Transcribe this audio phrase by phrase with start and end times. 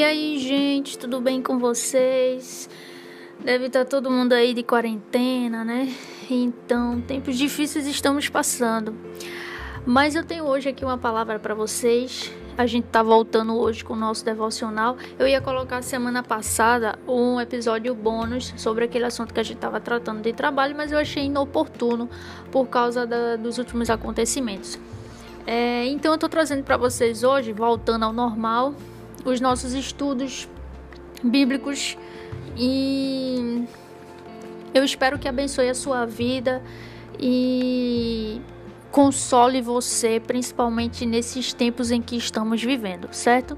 [0.00, 2.70] E aí, gente, tudo bem com vocês?
[3.44, 5.94] Deve estar todo mundo aí de quarentena, né?
[6.30, 8.96] Então, tempos difíceis estamos passando.
[9.84, 12.32] Mas eu tenho hoje aqui uma palavra para vocês.
[12.56, 14.96] A gente tá voltando hoje com o nosso devocional.
[15.18, 19.80] Eu ia colocar semana passada um episódio bônus sobre aquele assunto que a gente estava
[19.80, 22.08] tratando de trabalho, mas eu achei inoportuno
[22.50, 24.78] por causa da, dos últimos acontecimentos.
[25.46, 28.74] É, então eu tô trazendo para vocês hoje, voltando ao normal,
[29.24, 30.48] os nossos estudos
[31.22, 31.96] bíblicos
[32.56, 33.64] e
[34.72, 36.62] eu espero que abençoe a sua vida
[37.18, 38.40] e
[38.90, 43.56] console você, principalmente nesses tempos em que estamos vivendo, certo?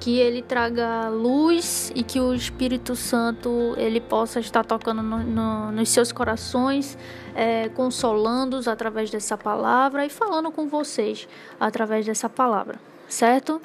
[0.00, 5.72] Que ele traga luz e que o Espírito Santo ele possa estar tocando no, no,
[5.72, 6.98] nos seus corações,
[7.34, 11.28] é, consolando-os através dessa palavra e falando com vocês
[11.60, 13.60] através dessa palavra, certo?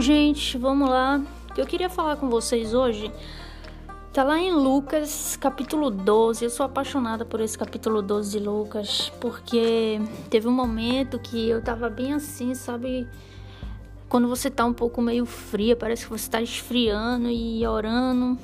[0.00, 1.22] Gente, vamos lá.
[1.50, 3.10] O que eu queria falar com vocês hoje
[4.12, 6.44] tá lá em Lucas, capítulo 12.
[6.44, 11.62] Eu sou apaixonada por esse capítulo 12 de Lucas, porque teve um momento que eu
[11.62, 13.08] tava bem assim, sabe?
[14.08, 18.38] Quando você tá um pouco meio fria, parece que você tá esfriando e orando.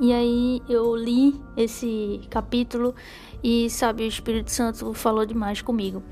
[0.00, 2.94] E aí eu li esse capítulo
[3.42, 6.02] e, sabe, o Espírito Santo falou demais comigo.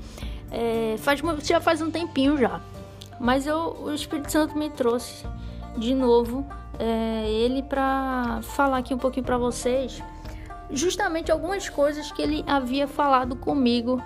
[0.49, 2.59] É, faz, já faz um tempinho já.
[3.19, 5.25] Mas eu, o Espírito Santo me trouxe
[5.77, 6.45] de novo
[6.79, 10.01] é, ele para falar aqui um pouquinho para vocês,
[10.69, 14.01] justamente algumas coisas que ele havia falado comigo,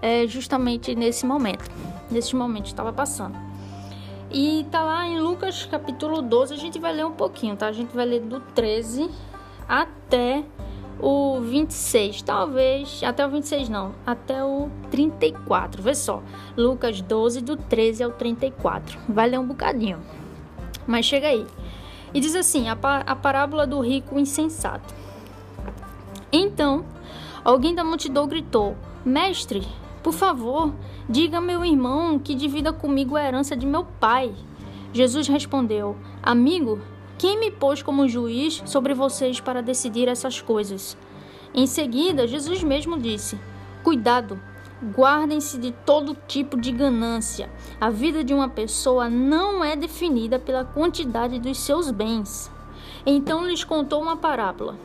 [0.00, 1.70] é, justamente nesse momento,
[2.10, 3.36] nesse momento estava passando.
[4.30, 7.66] E tá lá em Lucas capítulo 12, a gente vai ler um pouquinho, tá?
[7.66, 9.10] A gente vai ler do 13
[9.68, 10.42] até
[11.02, 16.22] o 26, talvez, até o 26 não, até o 34, vê só.
[16.56, 19.00] Lucas 12, do 13 ao 34.
[19.08, 19.98] Vai ler um bocadinho,
[20.86, 21.44] mas chega aí.
[22.14, 24.94] E diz assim: a, a parábola do rico insensato.
[26.30, 26.84] Então,
[27.44, 29.66] alguém da multidão gritou: Mestre,
[30.04, 30.72] por favor,
[31.08, 34.32] diga a meu irmão que divida comigo a herança de meu pai.
[34.92, 36.80] Jesus respondeu: Amigo,
[37.22, 40.98] quem me pôs como juiz sobre vocês para decidir essas coisas?
[41.54, 43.38] Em seguida, Jesus mesmo disse:
[43.84, 44.40] Cuidado,
[44.82, 47.48] guardem-se de todo tipo de ganância.
[47.80, 52.50] A vida de uma pessoa não é definida pela quantidade dos seus bens.
[53.06, 54.76] Então lhes contou uma parábola.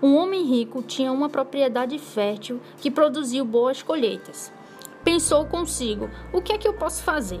[0.00, 4.52] Um homem rico tinha uma propriedade fértil que produziu boas colheitas.
[5.02, 7.40] Pensou consigo: o que é que eu posso fazer?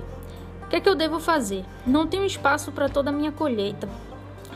[0.64, 1.64] O que é que eu devo fazer?
[1.86, 3.88] Não tenho espaço para toda a minha colheita.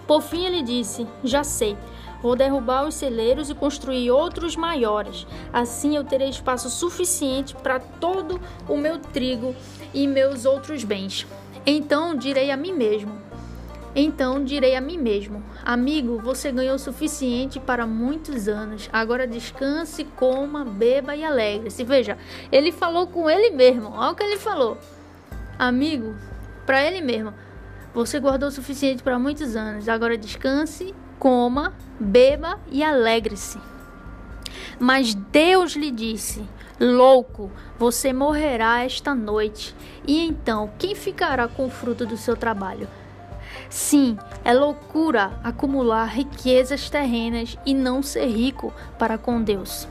[0.06, 1.76] Por fim, ele disse: Já sei.
[2.22, 5.26] Vou derrubar os celeiros e construir outros maiores.
[5.52, 9.54] Assim eu terei espaço suficiente para todo o meu trigo
[9.92, 11.26] e meus outros bens.
[11.66, 13.12] Então direi a mim mesmo:
[13.94, 18.88] então direi a mim mesmo: Amigo, você ganhou o suficiente para muitos anos.
[18.92, 21.84] Agora descanse, coma, beba e alegre-se.
[21.84, 22.18] Veja,
[22.50, 23.92] ele falou com ele mesmo.
[23.94, 24.76] Olha o que ele falou.
[25.56, 26.14] Amigo,
[26.66, 27.32] para ele mesmo.
[27.94, 29.88] Você guardou o suficiente para muitos anos.
[29.88, 33.58] Agora descanse, coma, beba e alegre-se.
[34.80, 36.44] Mas Deus lhe disse:
[36.80, 39.74] Louco, você morrerá esta noite.
[40.06, 42.88] E então, quem ficará com o fruto do seu trabalho?
[43.70, 49.88] Sim, é loucura acumular riquezas terrenas e não ser rico para com Deus.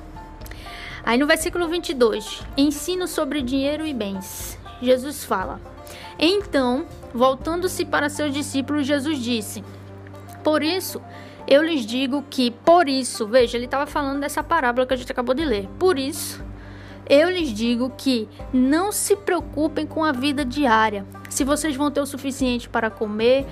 [1.06, 4.58] Aí no versículo 22, ensino sobre dinheiro e bens.
[4.82, 5.60] Jesus fala:
[6.20, 9.64] Então Voltando-se para seus discípulos, Jesus disse:
[10.44, 11.02] Por isso,
[11.48, 15.12] eu lhes digo que, por isso, veja, ele estava falando dessa parábola que a gente
[15.12, 15.70] acabou de ler.
[15.78, 16.44] Por isso,
[17.10, 22.02] eu lhes digo que não se preocupem com a vida diária, se vocês vão ter
[22.02, 23.46] o suficiente para comer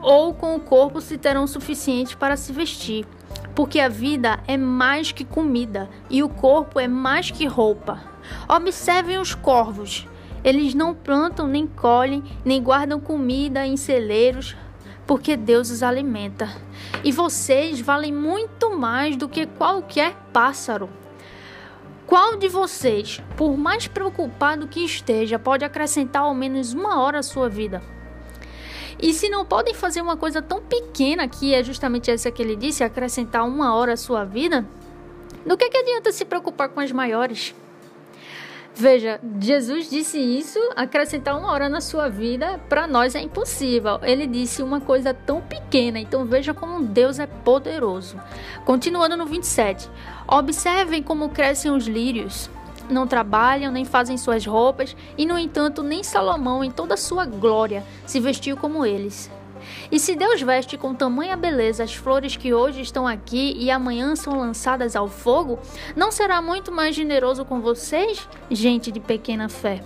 [0.00, 3.06] ou com o corpo se terão o suficiente para se vestir.
[3.54, 8.02] Porque a vida é mais que comida e o corpo é mais que roupa.
[8.48, 10.06] Observem os corvos.
[10.44, 14.54] Eles não plantam, nem colhem, nem guardam comida em celeiros,
[15.06, 16.54] porque Deus os alimenta.
[17.02, 20.90] E vocês valem muito mais do que qualquer pássaro.
[22.06, 27.22] Qual de vocês, por mais preocupado que esteja, pode acrescentar ao menos uma hora à
[27.22, 27.82] sua vida?
[29.00, 32.54] E se não podem fazer uma coisa tão pequena, que é justamente essa que ele
[32.54, 34.66] disse, acrescentar uma hora à sua vida,
[35.46, 37.54] do que, que adianta se preocupar com as maiores?
[38.76, 44.00] Veja, Jesus disse isso, acrescentar uma hora na sua vida, para nós é impossível.
[44.02, 48.20] Ele disse uma coisa tão pequena, então veja como Deus é poderoso.
[48.64, 49.88] Continuando no 27.
[50.26, 52.50] Observem como crescem os lírios.
[52.90, 57.24] Não trabalham, nem fazem suas roupas, e no entanto, nem Salomão, em toda a sua
[57.24, 59.30] glória, se vestiu como eles.
[59.90, 64.16] E se Deus veste com tamanha beleza as flores que hoje estão aqui e amanhã
[64.16, 65.58] são lançadas ao fogo,
[65.94, 69.82] não será muito mais generoso com vocês, gente de pequena fé?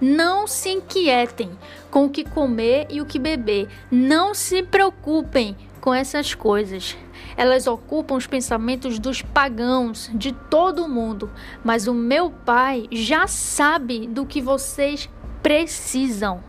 [0.00, 1.50] Não se inquietem
[1.90, 3.68] com o que comer e o que beber.
[3.90, 6.96] Não se preocupem com essas coisas.
[7.36, 11.30] Elas ocupam os pensamentos dos pagãos de todo o mundo,
[11.64, 15.08] mas o meu Pai já sabe do que vocês
[15.42, 16.47] precisam.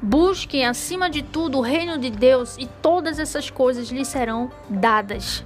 [0.00, 5.44] Busquem acima de tudo o reino de Deus e todas essas coisas lhes serão dadas.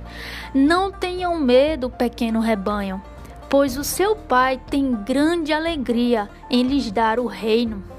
[0.54, 3.02] Não tenham medo, pequeno rebanho,
[3.48, 7.89] pois o seu Pai tem grande alegria em lhes dar o reino.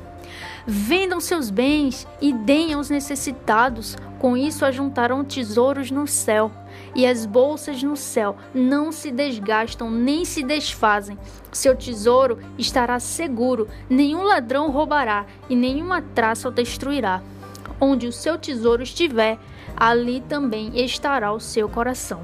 [0.65, 6.51] Vendam seus bens e deem aos necessitados, com isso ajuntarão tesouros no céu
[6.93, 11.17] e as bolsas no céu não se desgastam nem se desfazem.
[11.51, 17.21] Seu tesouro estará seguro, nenhum ladrão roubará e nenhuma traça o destruirá.
[17.79, 19.39] Onde o seu tesouro estiver,
[19.75, 22.21] ali também estará o seu coração.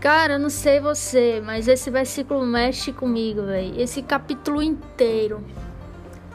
[0.00, 3.78] Cara, não sei você, mas esse versículo mexe comigo, velho.
[3.78, 5.44] Esse capítulo inteiro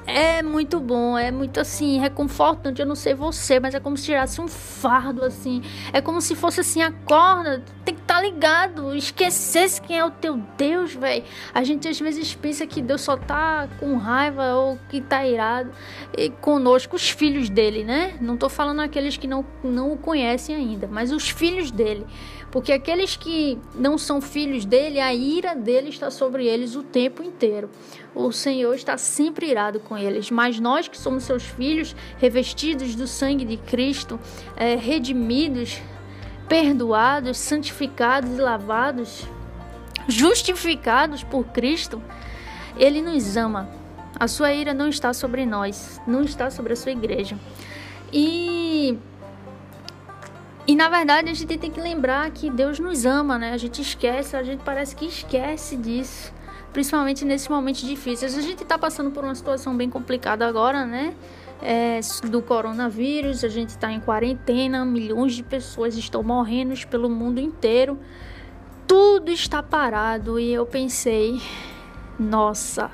[0.07, 2.79] é muito bom, é muito assim, reconfortante.
[2.81, 5.61] Eu não sei você, mas é como se tirasse um fardo assim.
[5.91, 10.11] É como se fosse assim: acorda, tem que estar tá ligado, esquecesse quem é o
[10.11, 11.23] teu Deus, velho.
[11.53, 15.71] A gente às vezes pensa que Deus só tá com raiva ou que tá irado
[16.17, 18.15] e conosco, os filhos dele, né?
[18.21, 22.05] Não tô falando aqueles que não, não o conhecem ainda, mas os filhos dele.
[22.51, 27.21] Porque aqueles que não são filhos dele, a ira dele está sobre eles o tempo
[27.21, 27.69] inteiro.
[28.15, 30.31] O Senhor está sempre irado com eles.
[30.31, 34.17] Mas nós que somos seus filhos, revestidos do sangue de Cristo,
[34.55, 35.81] é, redimidos,
[36.47, 39.27] perdoados, santificados e lavados,
[40.07, 42.01] justificados por Cristo,
[42.77, 43.69] Ele nos ama.
[44.17, 47.37] A sua ira não está sobre nós, não está sobre a sua igreja.
[48.13, 48.97] E
[50.67, 53.51] e na verdade a gente tem que lembrar que Deus nos ama, né?
[53.51, 56.33] A gente esquece, a gente parece que esquece disso,
[56.75, 58.37] principalmente nesses momentos difíceis.
[58.37, 61.15] A gente está passando por uma situação bem complicada agora, né?
[61.61, 67.39] É, do coronavírus, a gente está em quarentena, milhões de pessoas estão morrendo pelo mundo
[67.39, 67.97] inteiro,
[68.85, 71.41] tudo está parado e eu pensei,
[72.19, 72.91] nossa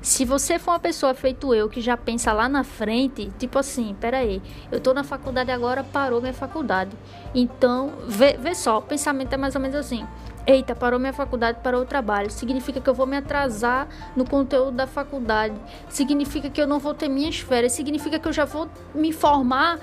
[0.00, 3.96] se você for uma pessoa feito eu, que já pensa lá na frente, tipo assim,
[4.00, 4.40] peraí,
[4.70, 6.92] eu tô na faculdade agora, parou minha faculdade.
[7.34, 10.06] Então, vê, vê só, o pensamento é mais ou menos assim.
[10.48, 12.30] Eita, parou minha faculdade, parou o trabalho.
[12.30, 13.86] Significa que eu vou me atrasar
[14.16, 15.54] no conteúdo da faculdade.
[15.90, 17.72] Significa que eu não vou ter minhas férias.
[17.72, 19.78] Significa que eu já vou me formar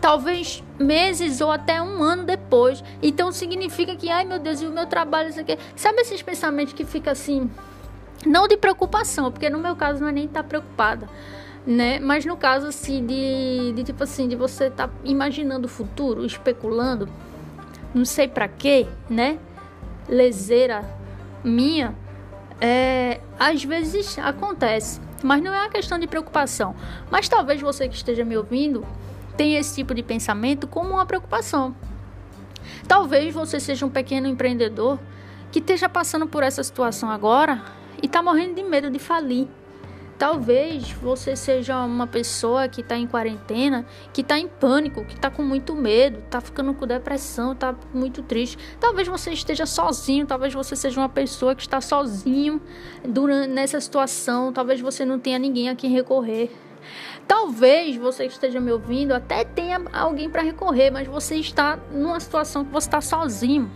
[0.00, 2.84] talvez meses ou até um ano depois.
[3.02, 5.58] Então significa que, ai meu Deus, e o meu trabalho, isso aqui.
[5.74, 7.50] Sabe esses pensamentos que fica assim
[8.24, 11.08] não de preocupação, porque no meu caso não é nem estar tá preocupada,
[11.66, 11.98] né?
[11.98, 16.24] Mas no caso, assim, de, de tipo assim, de você estar tá imaginando o futuro,
[16.24, 17.08] especulando,
[17.92, 19.38] não sei para quê, né?
[20.08, 20.84] Leseira
[21.42, 21.94] minha,
[22.60, 26.74] é, às vezes acontece, mas não é uma questão de preocupação.
[27.10, 28.86] Mas talvez você que esteja me ouvindo
[29.36, 31.74] tenha esse tipo de pensamento como uma preocupação.
[32.88, 34.98] Talvez você seja um pequeno empreendedor
[35.52, 37.62] que esteja passando por essa situação agora
[38.02, 39.46] e está morrendo de medo de falir.
[40.18, 45.30] Talvez você seja uma pessoa que está em quarentena, que está em pânico, que está
[45.30, 48.56] com muito medo, está ficando com depressão, está muito triste.
[48.80, 52.62] Talvez você esteja sozinho, talvez você seja uma pessoa que está sozinho
[53.04, 56.50] durante nessa situação, talvez você não tenha ninguém a quem recorrer.
[57.28, 62.20] Talvez você que esteja me ouvindo até tenha alguém para recorrer, mas você está numa
[62.20, 63.70] situação que você está sozinho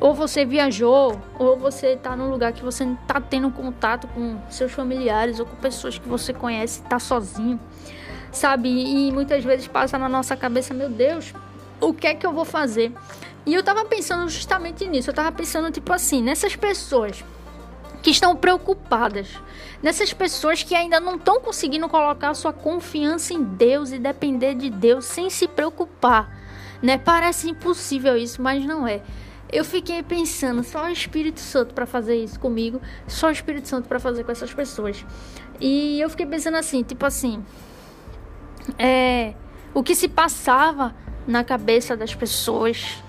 [0.00, 4.38] ou você viajou, ou você está num lugar que você não está tendo contato com
[4.50, 7.58] seus familiares ou com pessoas que você conhece, está sozinho,
[8.30, 8.68] sabe?
[8.68, 11.32] E muitas vezes passa na nossa cabeça, meu Deus,
[11.80, 12.92] o que é que eu vou fazer?
[13.44, 17.24] E eu tava pensando justamente nisso, eu tava pensando tipo assim, nessas pessoas
[18.02, 19.28] que estão preocupadas,
[19.82, 24.68] nessas pessoas que ainda não estão conseguindo colocar sua confiança em Deus e depender de
[24.68, 26.36] Deus sem se preocupar,
[26.82, 26.98] né?
[26.98, 29.00] Parece impossível isso, mas não é
[29.52, 33.86] eu fiquei pensando, só o Espírito Santo para fazer isso comigo, só o Espírito Santo
[33.86, 35.04] para fazer com essas pessoas.
[35.60, 37.44] E eu fiquei pensando assim, tipo assim,
[38.78, 39.34] é,
[39.74, 40.94] o que se passava
[41.26, 43.02] na cabeça das pessoas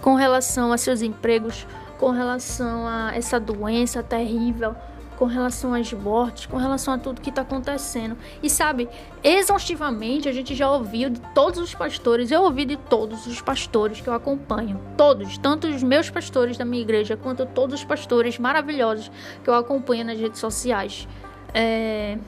[0.00, 1.66] com relação a seus empregos,
[1.98, 4.74] com relação a essa doença terrível,
[5.22, 8.16] com relação às mortes, com relação a tudo que está acontecendo.
[8.42, 8.88] E sabe,
[9.22, 14.00] exaustivamente a gente já ouviu de todos os pastores, eu ouvi de todos os pastores
[14.00, 18.36] que eu acompanho, todos, tanto os meus pastores da minha igreja quanto todos os pastores
[18.36, 19.12] maravilhosos
[19.44, 21.06] que eu acompanho nas redes sociais.
[21.54, 22.18] É,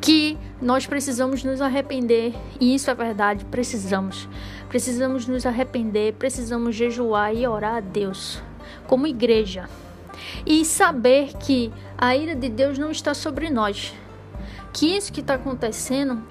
[0.00, 4.26] que nós precisamos nos arrepender, e isso é verdade, precisamos.
[4.70, 8.40] Precisamos nos arrepender, precisamos jejuar e orar a Deus
[8.86, 9.68] como igreja
[10.46, 13.94] e saber que a ira de Deus não está sobre nós,
[14.72, 16.22] que isso que está acontecendo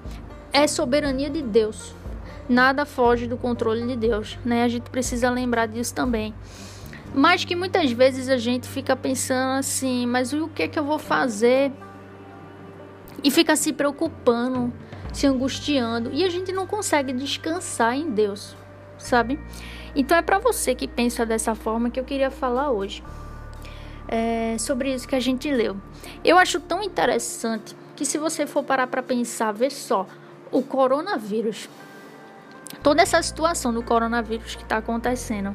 [0.52, 1.94] é soberania de Deus.
[2.48, 4.62] Nada foge do controle de Deus, né?
[4.62, 6.34] A gente precisa lembrar disso também.
[7.14, 10.84] Mas que muitas vezes a gente fica pensando assim, mas o que é que eu
[10.84, 11.72] vou fazer?
[13.22, 14.72] E fica se preocupando,
[15.12, 18.56] se angustiando, e a gente não consegue descansar em Deus,
[18.96, 19.38] sabe?
[19.94, 23.02] Então é para você que pensa dessa forma que eu queria falar hoje
[24.08, 25.76] é, sobre isso que a gente leu.
[26.24, 30.06] Eu acho tão interessante que se você for parar para pensar, vê só,
[30.50, 31.68] o coronavírus,
[32.82, 35.54] toda essa situação do coronavírus que está acontecendo,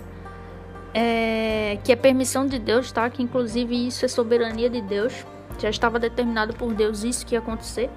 [0.94, 3.10] é, que é permissão de Deus, tá?
[3.10, 5.26] Que inclusive isso é soberania de Deus,
[5.60, 7.90] já estava determinado por Deus isso que ia acontecer.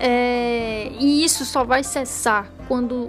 [0.00, 3.08] É, e isso só vai cessar quando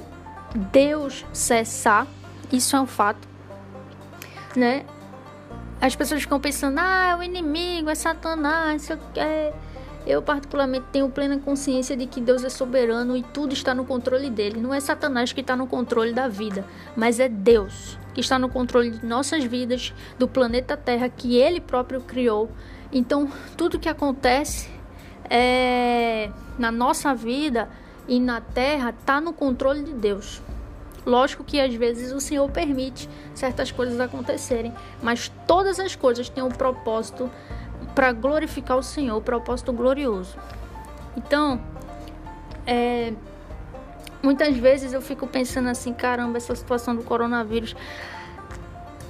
[0.71, 2.05] Deus cessar,
[2.51, 3.27] isso é um fato,
[4.55, 4.85] né?
[5.83, 9.51] As pessoas ficam pensando, ah, é o inimigo, é Satanás, isso é.
[10.07, 14.29] Eu, particularmente, tenho plena consciência de que Deus é soberano e tudo está no controle
[14.29, 14.61] dele.
[14.61, 18.47] Não é Satanás que está no controle da vida, mas é Deus que está no
[18.47, 22.49] controle de nossas vidas, do planeta Terra que ele próprio criou.
[22.89, 24.69] Então, tudo que acontece
[25.29, 27.67] é, na nossa vida
[28.07, 30.41] e na Terra está no controle de Deus.
[31.05, 36.43] Lógico que às vezes o Senhor permite certas coisas acontecerem, mas todas as coisas têm
[36.43, 37.29] um propósito
[37.93, 40.37] para glorificar o Senhor, um propósito glorioso.
[41.15, 41.61] Então,
[42.65, 43.13] é,
[44.21, 47.75] muitas vezes eu fico pensando assim, caramba, essa situação do coronavírus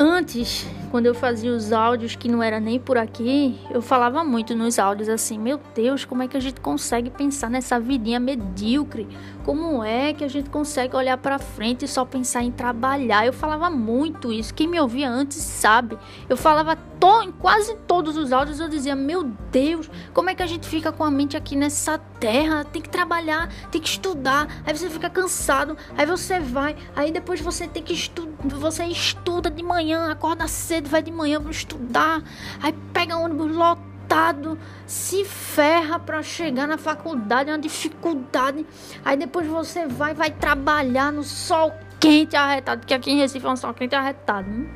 [0.05, 4.53] Antes, quando eu fazia os áudios que não era nem por aqui, eu falava muito
[4.53, 9.07] nos áudios assim: Meu Deus, como é que a gente consegue pensar nessa vidinha medíocre?
[9.45, 13.25] Como é que a gente consegue olhar para frente e só pensar em trabalhar?
[13.25, 14.53] Eu falava muito isso.
[14.53, 15.97] Quem me ouvia antes sabe.
[16.27, 18.61] Eu falava to em quase todos os áudios.
[18.61, 21.97] Eu dizia: Meu Deus, como é que a gente fica com a mente aqui nessa
[21.97, 22.63] terra?
[22.63, 24.47] Tem que trabalhar, tem que estudar.
[24.65, 25.77] Aí você fica cansado.
[25.97, 26.77] Aí você vai.
[26.95, 28.31] Aí depois você tem que estudar.
[28.57, 32.23] Você estuda de manhã acorda cedo, vai de manhã para estudar,
[32.61, 38.65] aí pega ônibus lotado, se ferra para chegar na faculdade, é uma dificuldade.
[39.03, 43.49] Aí depois você vai, vai trabalhar no sol quente arretado, porque aqui em Recife é
[43.49, 44.69] um sol quente arretado, hein?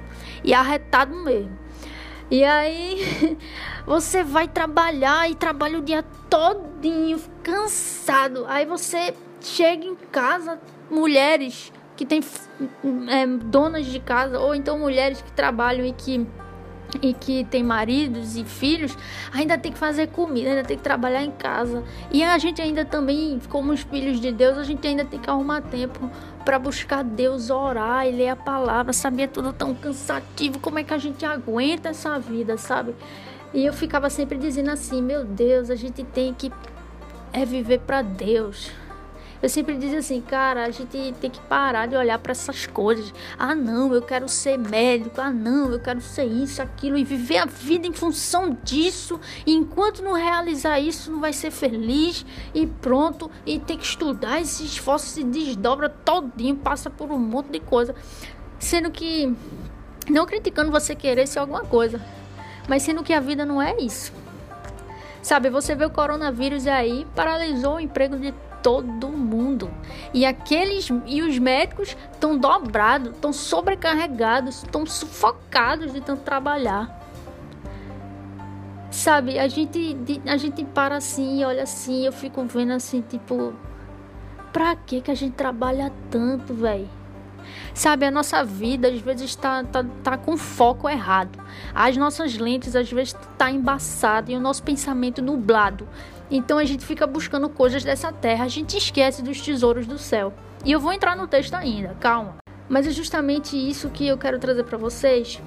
[0.44, 1.67] e arretado mesmo.
[2.30, 3.38] E aí
[3.86, 8.46] você vai trabalhar e trabalha o dia todinho, cansado.
[8.48, 12.22] Aí você chega em casa, mulheres que têm
[13.10, 16.28] é, donas de casa ou então mulheres que trabalham e que
[17.02, 18.98] e que tem maridos e filhos,
[19.34, 21.84] ainda tem que fazer comida, ainda tem que trabalhar em casa.
[22.12, 25.30] E a gente ainda também, como os filhos de Deus, a gente ainda tem que
[25.30, 26.10] arrumar tempo
[26.48, 28.94] para buscar Deus, orar e ler a palavra.
[28.94, 32.96] Sabia tudo tão cansativo, como é que a gente aguenta essa vida, sabe?
[33.54, 36.50] E eu ficava sempre dizendo assim: "Meu Deus, a gente tem que
[37.34, 38.72] é viver para Deus".
[39.42, 43.14] Eu sempre dizia assim, cara, a gente tem que parar de olhar para essas coisas.
[43.38, 45.22] Ah, não, eu quero ser médico.
[45.22, 49.20] Ah, não, eu quero ser isso, aquilo e viver a vida em função disso.
[49.46, 53.30] E enquanto não realizar isso, não vai ser feliz e pronto.
[53.46, 57.94] E tem que estudar, esse esforço se desdobra todinho, passa por um monte de coisa.
[58.60, 59.36] Sendo que
[60.10, 62.02] não criticando você querer ser alguma coisa,
[62.68, 64.12] mas sendo que a vida não é isso.
[65.22, 69.70] Sabe, você vê o coronavírus aí, paralisou o emprego de todo mundo.
[70.14, 76.98] E aqueles e os médicos estão dobrados, estão sobrecarregados, estão sufocados de tanto trabalhar.
[78.90, 83.54] Sabe, a gente a gente para assim, olha assim, eu fico vendo assim, tipo,
[84.52, 86.90] pra que que a gente trabalha tanto, velho?
[87.74, 91.40] Sabe, a nossa vida às vezes está tá, tá com foco errado.
[91.74, 95.88] As nossas lentes às vezes tá embaçado e o nosso pensamento nublado.
[96.30, 100.34] Então a gente fica buscando coisas dessa terra, a gente esquece dos tesouros do céu.
[100.66, 102.38] E eu vou entrar no texto ainda, calma.
[102.68, 105.40] Mas é justamente isso que eu quero trazer para vocês.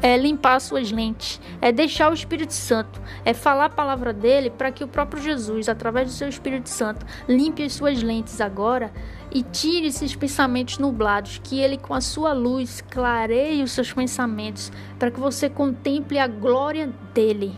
[0.00, 4.70] é limpar suas lentes, é deixar o Espírito Santo, é falar a palavra dele para
[4.70, 8.92] que o próprio Jesus, através do seu Espírito Santo, limpe as suas lentes agora
[9.32, 14.70] e tire esses pensamentos nublados, que ele com a sua luz clareie os seus pensamentos
[14.98, 17.54] para que você contemple a glória dele.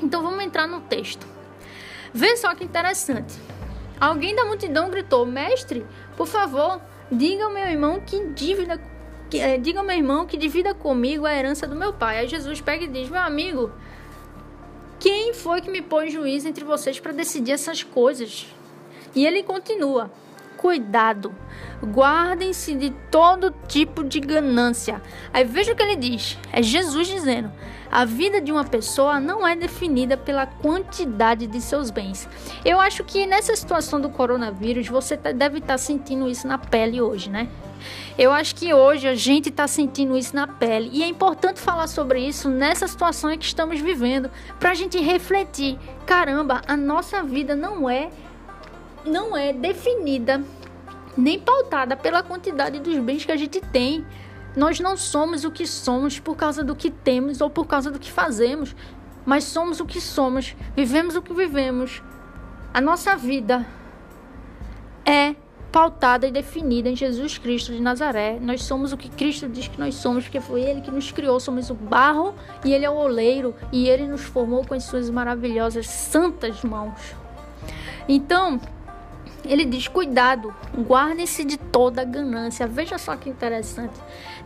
[0.00, 1.33] Então vamos entrar no texto.
[2.14, 3.34] Vê só que interessante.
[4.00, 5.84] Alguém da multidão gritou: Mestre,
[6.16, 6.80] por favor,
[7.10, 8.80] diga ao meu irmão que dívida
[9.28, 12.18] que, é, diga ao meu irmão que divida comigo a herança do meu pai.
[12.18, 13.72] Aí Jesus pega e diz: Meu amigo,
[15.00, 18.46] quem foi que me pôs juiz entre vocês para decidir essas coisas?
[19.12, 20.08] E ele continua:
[20.56, 21.34] Cuidado,
[21.82, 25.02] guardem-se de todo tipo de ganância.
[25.32, 27.50] Aí veja o que ele diz: é Jesus dizendo.
[27.94, 32.28] A vida de uma pessoa não é definida pela quantidade de seus bens.
[32.64, 36.58] Eu acho que nessa situação do coronavírus você tá, deve estar tá sentindo isso na
[36.58, 37.48] pele hoje, né?
[38.18, 41.86] Eu acho que hoje a gente está sentindo isso na pele e é importante falar
[41.86, 45.78] sobre isso nessa situação em que estamos vivendo para a gente refletir.
[46.04, 48.10] Caramba, a nossa vida não é
[49.06, 50.42] não é definida
[51.16, 54.04] nem pautada pela quantidade dos bens que a gente tem.
[54.56, 57.98] Nós não somos o que somos por causa do que temos ou por causa do
[57.98, 58.74] que fazemos,
[59.26, 62.02] mas somos o que somos, vivemos o que vivemos.
[62.72, 63.66] A nossa vida
[65.04, 65.34] é
[65.74, 68.38] pautada e definida em Jesus Cristo de Nazaré.
[68.40, 71.40] Nós somos o que Cristo diz que nós somos, porque foi Ele que nos criou.
[71.40, 72.32] Somos o barro
[72.64, 77.16] e Ele é o oleiro e Ele nos formou com as suas maravilhosas santas mãos.
[78.08, 78.60] Então,
[79.44, 82.66] ele diz: cuidado, guardem-se de toda ganância.
[82.66, 83.94] Veja só que interessante.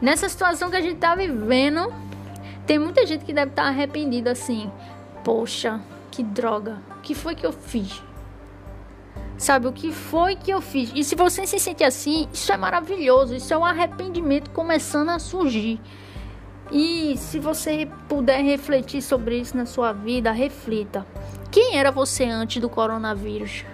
[0.00, 1.92] Nessa situação que a gente está vivendo,
[2.66, 4.70] tem muita gente que deve estar tá arrependida assim.
[5.24, 6.78] Poxa, que droga.
[6.98, 8.02] O que foi que eu fiz?
[9.36, 10.92] Sabe, o que foi que eu fiz?
[10.94, 13.34] E se você se sente assim, isso é maravilhoso.
[13.34, 15.80] Isso é um arrependimento começando a surgir.
[16.70, 21.06] E se você puder refletir sobre isso na sua vida, reflita.
[21.50, 23.64] Quem era você antes do coronavírus?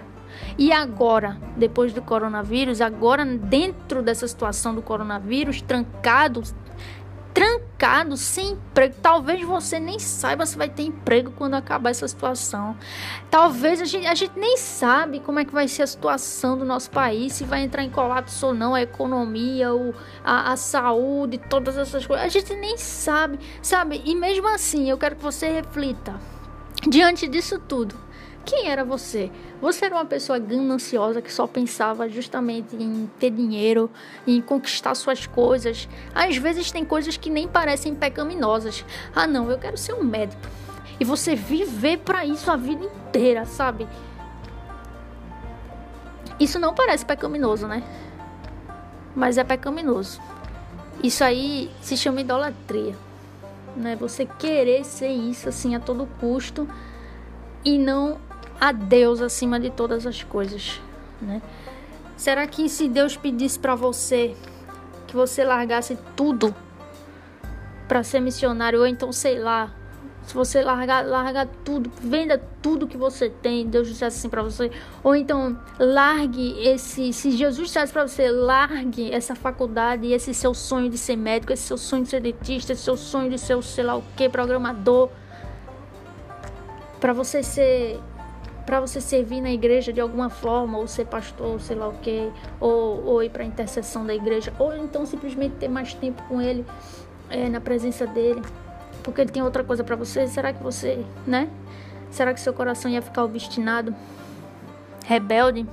[0.57, 6.43] E agora, depois do coronavírus, agora dentro dessa situação do coronavírus, trancado,
[7.35, 8.95] trancado, sem emprego.
[9.01, 12.77] Talvez você nem saiba se vai ter emprego quando acabar essa situação.
[13.29, 16.63] Talvez a gente, a gente nem sabe como é que vai ser a situação do
[16.63, 21.37] nosso país, se vai entrar em colapso ou não, a economia, o, a, a saúde,
[21.37, 22.25] todas essas coisas.
[22.25, 24.01] A gente nem sabe, sabe?
[24.05, 26.15] E mesmo assim, eu quero que você reflita.
[26.87, 27.95] Diante disso tudo,
[28.45, 29.31] quem era você?
[29.59, 33.89] Você era uma pessoa gananciosa que só pensava justamente em ter dinheiro,
[34.25, 35.89] em conquistar suas coisas.
[36.13, 38.85] Às vezes tem coisas que nem parecem pecaminosas.
[39.15, 40.41] Ah, não, eu quero ser um médico.
[40.99, 43.87] E você viver para isso a vida inteira, sabe?
[46.39, 47.83] Isso não parece pecaminoso, né?
[49.15, 50.21] Mas é pecaminoso.
[51.03, 52.95] Isso aí se chama idolatria.
[53.75, 53.95] Né?
[53.95, 56.67] Você querer ser isso assim a todo custo
[57.63, 58.19] e não
[58.59, 60.81] a Deus acima de todas as coisas,
[61.21, 61.41] né?
[62.17, 64.35] Será que se Deus pedisse para você
[65.07, 66.55] que você largasse tudo
[67.87, 69.73] para ser missionário ou então sei lá,
[70.25, 74.71] se você largar, largar tudo, venda tudo que você tem, Deus dissesse assim para você,
[75.03, 80.89] ou então largue esse, se Jesus dissesse para você, largue essa faculdade, esse seu sonho
[80.89, 83.83] de ser médico, esse seu sonho de ser dentista, esse seu sonho de ser, sei
[83.83, 85.09] lá o que, programador,
[86.99, 87.99] para você ser
[88.65, 91.93] para você servir na igreja de alguma forma, ou ser pastor, ou sei lá o
[91.99, 96.23] que, ou, ou ir para a intercessão da igreja, ou então simplesmente ter mais tempo
[96.23, 96.65] com ele
[97.29, 98.41] é, na presença dele,
[99.03, 100.27] porque ele tem outra coisa para você.
[100.27, 101.49] Será que você, né?
[102.09, 103.93] Será que seu coração ia ficar obstinado,
[105.05, 105.67] rebelde?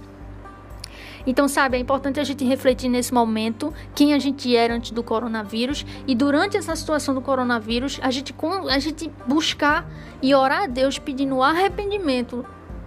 [1.26, 5.02] Então, sabe, é importante a gente refletir nesse momento quem a gente era antes do
[5.02, 8.34] coronavírus e durante essa situação do coronavírus, a gente,
[8.68, 9.88] a gente buscar
[10.20, 12.44] e orar a Deus pedindo arrependimento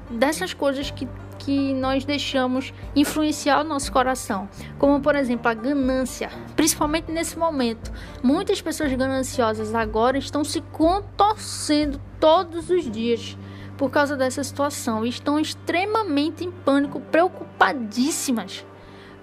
[0.09, 1.07] dessas coisas que,
[1.39, 7.91] que nós deixamos influenciar o nosso coração, como por exemplo a ganância, principalmente nesse momento.
[8.21, 13.37] Muitas pessoas gananciosas agora estão se contorcendo todos os dias
[13.77, 18.65] por causa dessa situação e estão extremamente em pânico, preocupadíssimas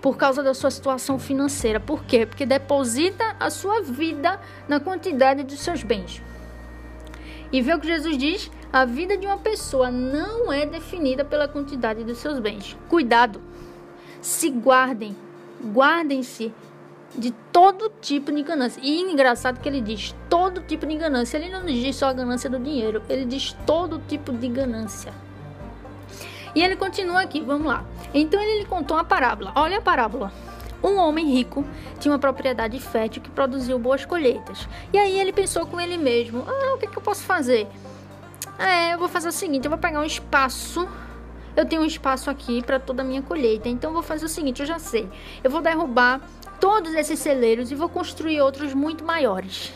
[0.01, 1.79] por causa da sua situação financeira.
[1.79, 2.27] Por quê?
[2.27, 6.21] Porque deposita a sua vida na quantidade dos seus bens.
[7.53, 11.47] E vê o que Jesus diz: a vida de uma pessoa não é definida pela
[11.47, 12.77] quantidade dos seus bens.
[12.89, 13.41] Cuidado.
[14.21, 15.15] Se guardem.
[15.63, 16.53] Guardem-se
[17.17, 18.81] de todo tipo de ganância.
[18.83, 21.37] E engraçado que ele diz todo tipo de ganância.
[21.37, 25.13] Ele não diz só a ganância do dinheiro, ele diz todo tipo de ganância.
[26.55, 27.85] E ele continua aqui, vamos lá.
[28.13, 29.53] Então ele contou uma parábola.
[29.55, 30.33] Olha a parábola.
[30.83, 31.65] Um homem rico
[32.01, 34.69] tinha uma propriedade fértil que produziu boas colheitas.
[34.93, 37.69] E aí ele pensou com ele mesmo: ah, o que, é que eu posso fazer?
[38.59, 40.89] É, eu vou fazer o seguinte: eu vou pegar um espaço.
[41.55, 43.69] Eu tenho um espaço aqui para toda a minha colheita.
[43.69, 45.09] Então vou fazer o seguinte: eu já sei.
[45.45, 46.21] Eu vou derrubar
[46.59, 49.73] todos esses celeiros e vou construir outros muito maiores.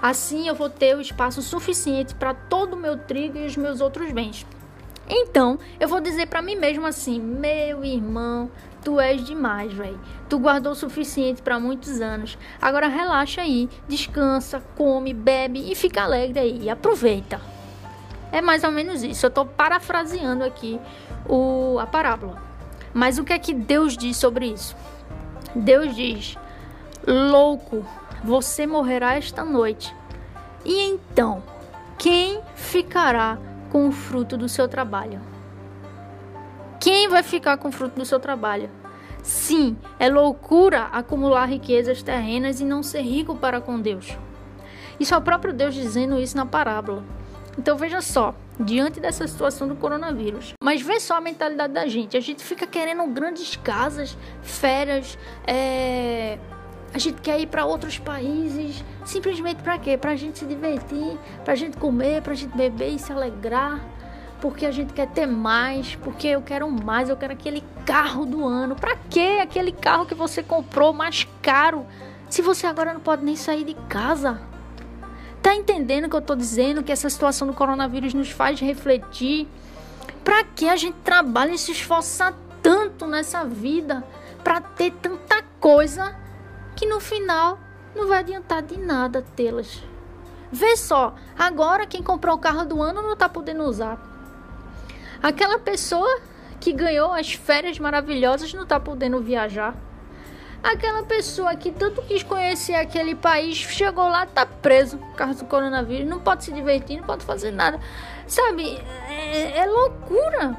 [0.00, 3.80] Assim eu vou ter o espaço suficiente para todo o meu trigo e os meus
[3.80, 4.44] outros bens.
[5.14, 8.50] Então, eu vou dizer para mim mesmo assim: meu irmão,
[8.82, 10.00] tu és demais, velho.
[10.26, 12.38] Tu guardou o suficiente para muitos anos.
[12.60, 16.70] Agora relaxa aí, descansa, come, bebe e fica alegre aí.
[16.70, 17.38] Aproveita.
[18.32, 19.26] É mais ou menos isso.
[19.26, 20.80] Eu estou parafraseando aqui
[21.28, 22.42] o, a parábola.
[22.94, 24.74] Mas o que é que Deus diz sobre isso?
[25.54, 26.38] Deus diz:
[27.06, 27.84] Louco,
[28.24, 29.94] você morrerá esta noite.
[30.64, 31.42] E então,
[31.98, 33.36] quem ficará
[33.72, 35.18] com o fruto do seu trabalho?
[36.78, 38.68] Quem vai ficar com o fruto do seu trabalho?
[39.22, 44.14] Sim, é loucura acumular riquezas terrenas e não ser rico para com Deus.
[45.00, 47.02] Isso é o próprio Deus dizendo isso na parábola.
[47.58, 50.52] Então veja só, diante dessa situação do coronavírus.
[50.62, 52.14] Mas vê só a mentalidade da gente.
[52.14, 56.38] A gente fica querendo grandes casas, férias, é...
[56.92, 59.96] a gente quer ir para outros países, simplesmente para quê?
[59.96, 63.12] Para a gente se divertir, para a gente comer, para a gente beber e se
[63.12, 63.80] alegrar
[64.42, 68.44] porque a gente quer ter mais, porque eu quero mais, eu quero aquele carro do
[68.44, 68.74] ano.
[68.74, 71.86] Para que aquele carro que você comprou mais caro,
[72.28, 74.42] se você agora não pode nem sair de casa?
[75.40, 76.82] Tá entendendo o que eu tô dizendo?
[76.82, 79.46] Que essa situação do coronavírus nos faz refletir.
[80.24, 84.02] Para que a gente trabalha e se esforça tanto nessa vida
[84.42, 86.16] para ter tanta coisa
[86.74, 87.60] que no final
[87.94, 89.82] não vai adiantar de nada tê-las.
[90.50, 93.98] Vê só, agora quem comprou o carro do ano não tá podendo usar.
[95.22, 96.20] Aquela pessoa
[96.60, 99.74] que ganhou as férias maravilhosas não está podendo viajar.
[100.62, 105.48] Aquela pessoa que tanto quis conhecer aquele país chegou lá, tá preso por causa do
[105.48, 107.80] coronavírus, não pode se divertir, não pode fazer nada.
[108.28, 110.56] Sabe, é, é loucura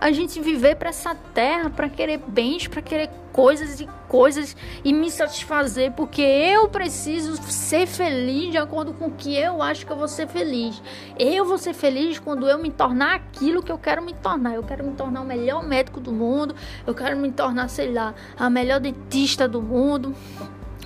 [0.00, 4.92] a gente viver para essa terra, para querer bens, para querer coisas e coisas e
[4.92, 9.92] me satisfazer, porque eu preciso ser feliz de acordo com o que eu acho que
[9.92, 10.82] eu vou ser feliz.
[11.16, 14.56] Eu vou ser feliz quando eu me tornar aquilo que eu quero me tornar.
[14.56, 16.52] Eu quero me tornar o melhor médico do mundo,
[16.84, 20.12] eu quero me tornar, sei lá, a melhor dentista do mundo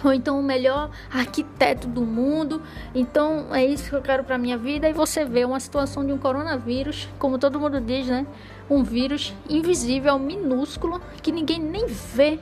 [0.05, 2.61] ou então o melhor arquiteto do mundo.
[2.95, 4.87] Então é isso que eu quero para minha vida.
[4.89, 8.27] E você vê uma situação de um coronavírus, como todo mundo diz, né?
[8.71, 12.39] Um vírus invisível, minúsculo, que ninguém nem vê,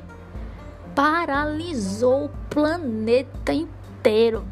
[0.94, 4.44] paralisou o planeta inteiro.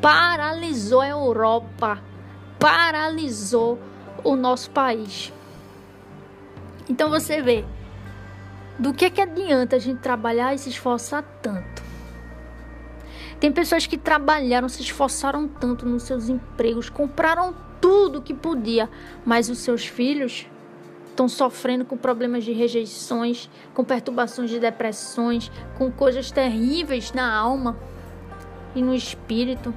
[0.00, 2.00] Paralisou a Europa,
[2.58, 3.78] paralisou
[4.24, 5.32] o nosso país.
[6.88, 7.64] Então você vê
[8.78, 11.82] do que, que adianta a gente trabalhar e se esforçar tanto?
[13.38, 18.88] Tem pessoas que trabalharam, se esforçaram tanto nos seus empregos, compraram tudo que podia,
[19.26, 20.46] mas os seus filhos
[21.10, 27.76] estão sofrendo com problemas de rejeições, com perturbações de depressões, com coisas terríveis na alma
[28.74, 29.74] e no espírito.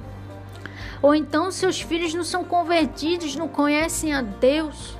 [1.02, 4.96] Ou então seus filhos não são convertidos, não conhecem a Deus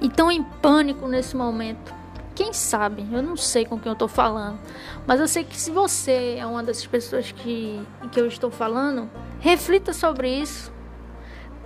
[0.00, 1.94] e estão em pânico nesse momento.
[2.34, 3.06] Quem sabe?
[3.10, 4.58] Eu não sei com quem eu estou falando.
[5.06, 7.80] Mas eu sei que se você é uma dessas pessoas que,
[8.12, 10.72] que eu estou falando, reflita sobre isso.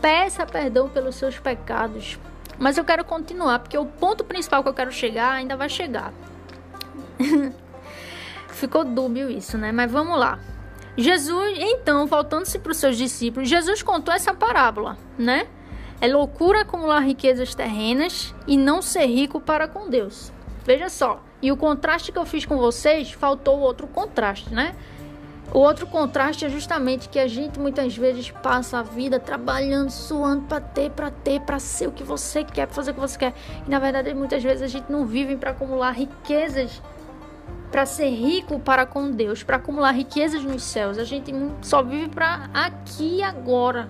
[0.04, 2.18] Peça perdão pelos seus pecados.
[2.58, 6.12] Mas eu quero continuar, porque o ponto principal que eu quero chegar ainda vai chegar.
[8.48, 9.72] Ficou dúbio isso, né?
[9.72, 10.38] Mas vamos lá.
[10.94, 15.46] Jesus, então, voltando-se para os seus discípulos, Jesus contou essa parábola, né?
[16.02, 20.30] É loucura acumular riquezas terrenas e não ser rico para com Deus.
[20.66, 21.22] Veja só.
[21.40, 24.76] E o contraste que eu fiz com vocês, faltou outro contraste, né?
[25.52, 30.42] O outro contraste é justamente que a gente muitas vezes passa a vida trabalhando, suando
[30.42, 33.18] para ter, para ter, para ser o que você quer, para fazer o que você
[33.18, 33.34] quer.
[33.66, 36.82] E na verdade, muitas vezes a gente não vive para acumular riquezas,
[37.70, 40.98] para ser rico para com Deus, para acumular riquezas nos céus.
[40.98, 43.88] A gente só vive para aqui e agora.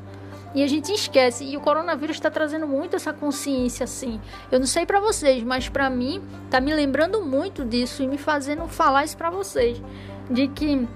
[0.54, 1.44] E a gente esquece.
[1.44, 4.20] E o coronavírus está trazendo muito essa consciência assim.
[4.50, 8.16] Eu não sei para vocês, mas para mim tá me lembrando muito disso e me
[8.16, 9.82] fazendo falar isso para vocês,
[10.30, 10.86] de que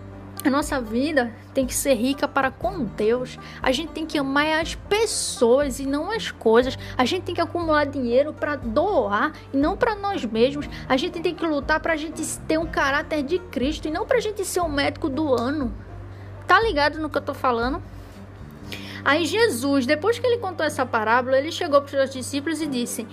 [0.44, 3.38] a nossa vida tem que ser rica para com Deus.
[3.60, 6.78] A gente tem que amar as pessoas e não as coisas.
[6.96, 10.68] A gente tem que acumular dinheiro para doar e não para nós mesmos.
[10.88, 14.06] A gente tem que lutar para a gente ter um caráter de Cristo e não
[14.06, 15.74] para a gente ser o médico do ano.
[16.46, 17.82] Tá ligado no que eu tô falando?
[19.04, 22.66] Aí Jesus, depois que ele contou essa parábola, ele chegou para os seus discípulos e
[22.66, 23.06] disse: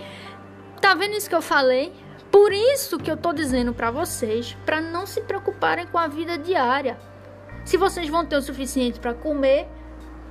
[0.79, 1.91] Tá vendo isso que eu falei?
[2.31, 6.37] Por isso que eu tô dizendo para vocês, para não se preocuparem com a vida
[6.37, 6.97] diária.
[7.65, 9.67] Se vocês vão ter o suficiente para comer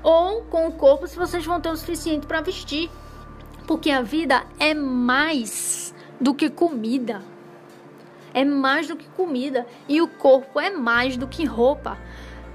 [0.05, 2.89] ou com o corpo, se vocês vão ter o suficiente para vestir.
[3.67, 7.21] Porque a vida é mais do que comida.
[8.33, 9.67] É mais do que comida.
[9.89, 11.99] E o corpo é mais do que roupa.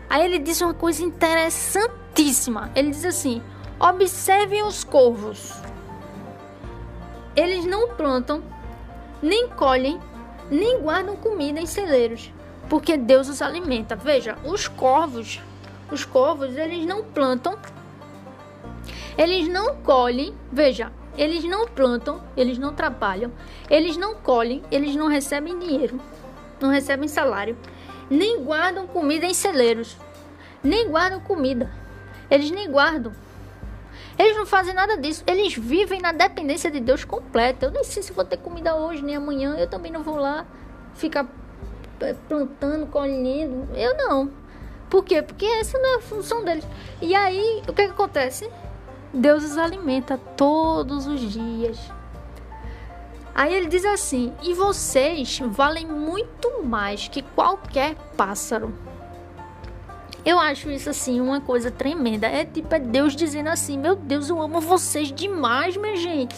[0.10, 2.72] Aí ele diz uma coisa interessantíssima.
[2.74, 3.42] Ele diz assim:
[3.80, 5.54] observem os corvos.
[7.36, 8.44] Eles não plantam,
[9.22, 10.00] nem colhem,
[10.50, 12.32] nem guardam comida em celeiros,
[12.70, 13.96] porque Deus os alimenta.
[13.96, 15.42] Veja, os corvos,
[15.92, 17.58] os corvos, eles não plantam,
[19.18, 20.36] eles não colhem.
[20.52, 23.32] Veja, eles não plantam, eles não trabalham,
[23.70, 26.00] eles não colhem, eles não recebem dinheiro,
[26.62, 27.58] não recebem salário,
[28.10, 29.98] nem guardam comida em celeiros,
[30.64, 31.72] nem guardam comida.
[32.30, 33.12] Eles nem guardam.
[34.18, 35.24] Eles não fazem nada disso.
[35.26, 37.66] Eles vivem na dependência de Deus completa.
[37.66, 39.56] Eu nem sei se vou ter comida hoje nem amanhã.
[39.58, 40.46] Eu também não vou lá
[40.94, 41.26] ficar
[42.28, 43.68] plantando, colhendo.
[43.76, 44.32] Eu não.
[44.90, 45.22] Por quê?
[45.22, 46.66] Porque essa não é a função deles.
[47.02, 48.50] E aí, o que, que acontece?
[49.14, 51.80] Deus os alimenta todos os dias.
[53.34, 58.74] Aí ele diz assim: E vocês valem muito mais que qualquer pássaro.
[60.30, 62.28] Eu acho isso assim uma coisa tremenda.
[62.28, 66.36] É tipo é Deus dizendo assim: Meu Deus, eu amo vocês demais, minha gente.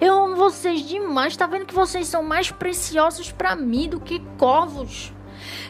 [0.00, 1.36] Eu amo vocês demais.
[1.36, 5.12] Tá vendo que vocês são mais preciosos para mim do que corvos.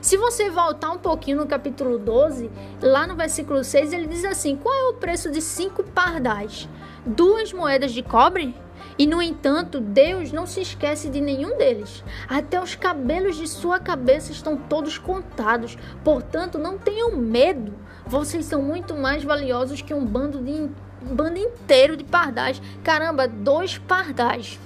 [0.02, 2.50] Se você voltar um pouquinho no capítulo 12,
[2.82, 6.68] lá no versículo 6, ele diz assim: Qual é o preço de cinco pardais?
[7.06, 8.54] Duas moedas de cobre?
[8.98, 12.04] E no entanto, Deus não se esquece de nenhum deles.
[12.28, 15.76] Até os cabelos de sua cabeça estão todos contados.
[16.04, 17.74] Portanto, não tenham medo.
[18.06, 22.60] Vocês são muito mais valiosos que um bando de um bando inteiro de pardais.
[22.84, 24.58] Caramba, dois pardais.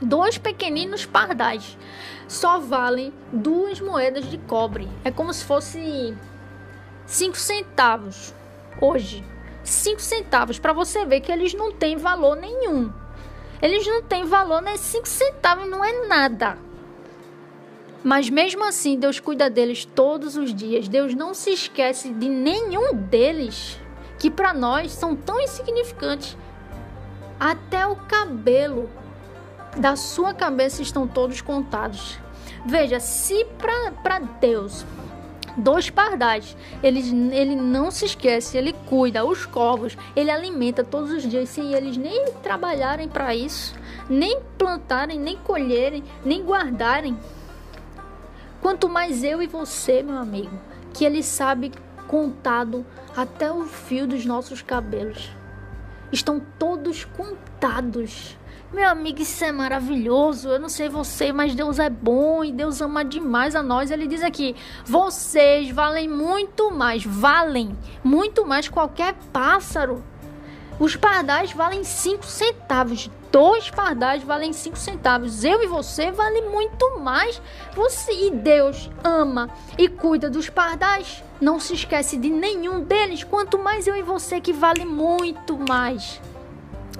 [0.00, 1.76] Dois pequeninos pardais
[2.28, 4.88] só valem duas moedas de cobre.
[5.02, 6.14] É como se fosse
[7.06, 8.34] cinco centavos
[8.80, 9.24] hoje.
[9.64, 12.92] Cinco centavos para você ver que eles não têm valor nenhum.
[13.60, 16.58] Eles não têm valor, nem 5 centavos, não é nada.
[18.04, 20.88] Mas mesmo assim, Deus cuida deles todos os dias.
[20.88, 23.78] Deus não se esquece de nenhum deles,
[24.18, 26.36] que para nós são tão insignificantes.
[27.40, 28.88] Até o cabelo
[29.76, 32.18] da sua cabeça estão todos contados.
[32.64, 33.44] Veja, se
[33.98, 34.84] para Deus
[35.58, 36.56] dois pardais.
[36.82, 37.00] Ele,
[37.34, 41.96] ele não se esquece, ele cuida, os corvos, ele alimenta todos os dias, sem eles
[41.96, 43.74] nem trabalharem para isso,
[44.08, 47.18] nem plantarem, nem colherem, nem guardarem.
[48.60, 50.58] Quanto mais eu e você, meu amigo,
[50.94, 51.72] que ele sabe
[52.06, 52.84] contado
[53.16, 55.30] até o fio dos nossos cabelos.
[56.10, 58.37] Estão todos contados.
[58.70, 60.50] Meu amigo, isso é maravilhoso.
[60.50, 63.90] Eu não sei você, mas Deus é bom e Deus ama demais a nós.
[63.90, 64.54] Ele diz aqui:
[64.84, 70.04] vocês valem muito mais, valem muito mais qualquer pássaro.
[70.78, 73.10] Os pardais valem 5 centavos.
[73.32, 75.42] Dois pardais valem 5 centavos.
[75.44, 77.40] Eu e você valem muito mais.
[77.74, 81.24] Você e Deus ama e cuida dos pardais.
[81.40, 83.24] Não se esquece de nenhum deles.
[83.24, 86.20] Quanto mais eu e você que vale muito mais.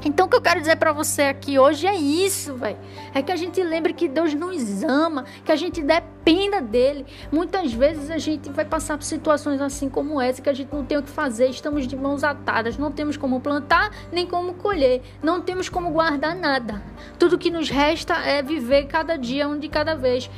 [0.04, 2.78] Então o que eu quero dizer para você aqui hoje é isso, velho.
[3.12, 7.04] É que a gente lembre que Deus nos ama, que a gente dependa dele.
[7.32, 10.84] Muitas vezes a gente vai passar por situações assim como essa que a gente não
[10.84, 15.02] tem o que fazer, estamos de mãos atadas, não temos como plantar nem como colher,
[15.22, 16.80] não temos como guardar nada.
[17.18, 20.30] Tudo que nos resta é viver cada dia um de cada vez,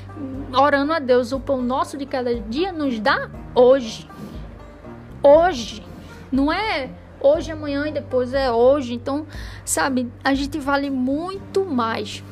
[0.58, 1.32] orando a Deus.
[1.32, 4.08] O pão nosso de cada dia nos dá hoje.
[5.22, 5.84] Hoje.
[6.32, 8.94] Não é hoje, amanhã e depois é hoje.
[8.94, 9.26] Então,
[9.64, 12.24] sabe, a gente vale muito mais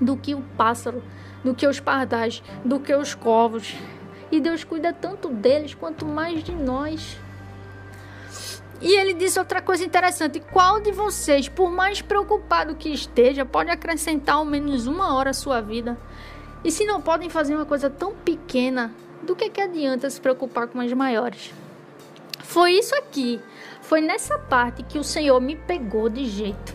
[0.00, 1.02] do que o pássaro,
[1.42, 3.74] do que os pardais, do que os corvos.
[4.30, 7.18] E Deus cuida tanto deles quanto mais de nós.
[8.80, 13.70] E ele disse outra coisa interessante: qual de vocês, por mais preocupado que esteja, pode
[13.70, 15.96] acrescentar ao menos uma hora à sua vida?
[16.64, 18.92] E se não podem fazer uma coisa tão pequena,
[19.22, 21.52] do que, que adianta se preocupar com as maiores?
[22.40, 23.40] Foi isso aqui
[23.84, 26.74] foi nessa parte que o Senhor me pegou de jeito.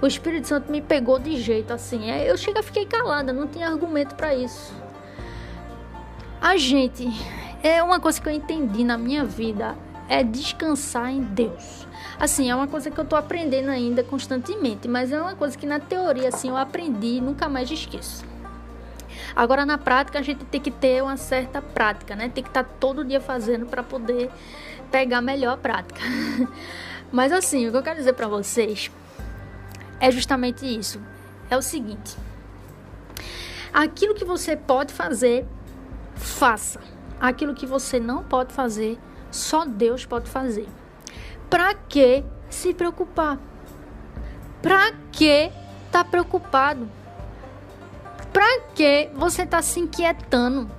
[0.00, 2.10] O Espírito Santo me pegou de jeito assim.
[2.10, 4.72] É, eu chega, fiquei calada, não tinha argumento para isso.
[6.40, 7.08] A gente
[7.62, 9.76] é uma coisa que eu entendi na minha vida
[10.08, 11.86] é descansar em Deus.
[12.18, 15.66] Assim, é uma coisa que eu tô aprendendo ainda constantemente, mas é uma coisa que
[15.66, 18.24] na teoria assim eu aprendi e nunca mais esqueço.
[19.34, 22.30] Agora na prática a gente tem que ter uma certa prática, né?
[22.32, 24.30] Tem que estar tá todo dia fazendo para poder
[24.94, 26.00] pegar melhor a prática.
[27.10, 28.92] Mas assim, o que eu quero dizer para vocês
[29.98, 31.02] é justamente isso.
[31.50, 32.16] É o seguinte:
[33.72, 35.44] Aquilo que você pode fazer,
[36.14, 36.80] faça.
[37.20, 38.96] Aquilo que você não pode fazer,
[39.32, 40.68] só Deus pode fazer.
[41.50, 43.40] Para que se preocupar?
[44.62, 45.50] Para que
[45.90, 46.88] tá preocupado?
[48.32, 50.70] Para que você tá se inquietando?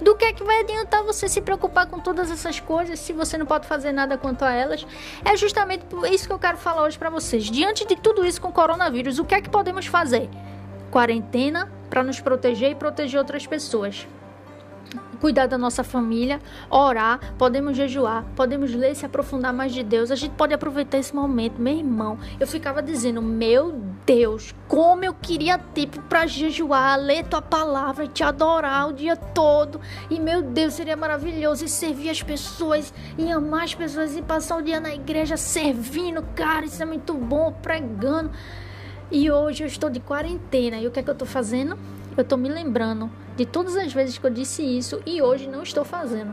[0.00, 3.36] Do que é que vai adiantar você se preocupar com todas essas coisas se você
[3.36, 4.86] não pode fazer nada quanto a elas?
[5.24, 7.44] É justamente isso que eu quero falar hoje para vocês.
[7.44, 10.28] Diante de tudo isso com o coronavírus, o que é que podemos fazer?
[10.90, 14.06] Quarentena para nos proteger e proteger outras pessoas
[15.20, 20.10] cuidar da nossa família, orar, podemos jejuar, podemos ler, se aprofundar mais de Deus.
[20.10, 22.18] A gente pode aproveitar esse momento, meu irmão.
[22.38, 23.72] Eu ficava dizendo, meu
[24.08, 29.82] Deus, como eu queria tempo para jejuar, ler tua palavra te adorar o dia todo.
[30.08, 34.56] E meu Deus, seria maravilhoso e servir as pessoas e amar as pessoas e passar
[34.56, 38.30] o dia na igreja servindo, cara, isso é muito bom, pregando.
[39.10, 41.78] E hoje eu estou de quarentena e o que é que eu estou fazendo?
[42.16, 45.62] Eu estou me lembrando de todas as vezes que eu disse isso e hoje não
[45.62, 46.32] estou fazendo.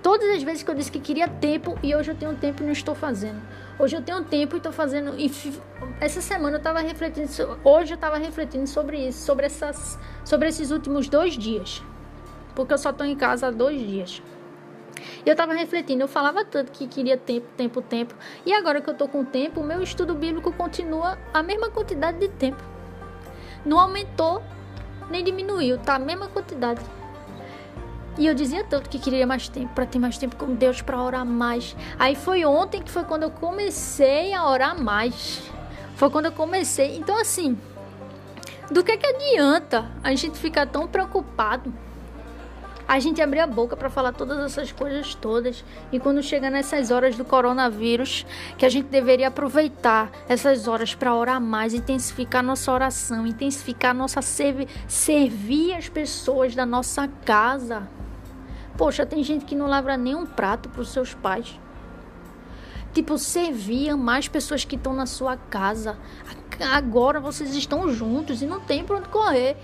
[0.00, 2.66] Todas as vezes que eu disse que queria tempo e hoje eu tenho tempo e
[2.66, 3.42] não estou fazendo.
[3.78, 5.18] Hoje eu tenho tempo e estou fazendo.
[5.18, 5.30] E
[6.00, 7.28] essa semana eu estava refletindo.
[7.64, 11.82] Hoje eu estava refletindo sobre isso, sobre, essas, sobre esses últimos dois dias.
[12.54, 14.22] Porque eu só estou em casa há dois dias.
[15.24, 18.14] E eu estava refletindo, eu falava tanto que queria tempo, tempo, tempo.
[18.44, 22.18] E agora que eu estou com tempo, o meu estudo bíblico continua a mesma quantidade
[22.18, 22.62] de tempo.
[23.64, 24.42] Não aumentou
[25.10, 26.80] nem diminuiu, tá a mesma quantidade.
[28.18, 31.02] E eu dizia tanto que queria mais tempo, para ter mais tempo com Deus, para
[31.02, 31.74] orar mais.
[31.98, 35.42] Aí foi ontem que foi quando eu comecei a orar mais.
[35.96, 36.96] Foi quando eu comecei.
[36.96, 37.58] Então, assim,
[38.70, 41.72] do que, que adianta a gente ficar tão preocupado?
[42.86, 45.64] A gente abrir a boca para falar todas essas coisas todas.
[45.90, 48.26] E quando chega nessas horas do coronavírus,
[48.58, 54.20] que a gente deveria aproveitar essas horas para orar mais, intensificar nossa oração, intensificar nossa
[54.22, 57.88] servi servir as pessoas da nossa casa.
[58.76, 61.58] Poxa, tem gente que não lava nem um prato para os seus pais.
[62.92, 65.96] Tipo, servir mais pessoas que estão na sua casa.
[66.72, 69.56] Agora vocês estão juntos e não tem para onde correr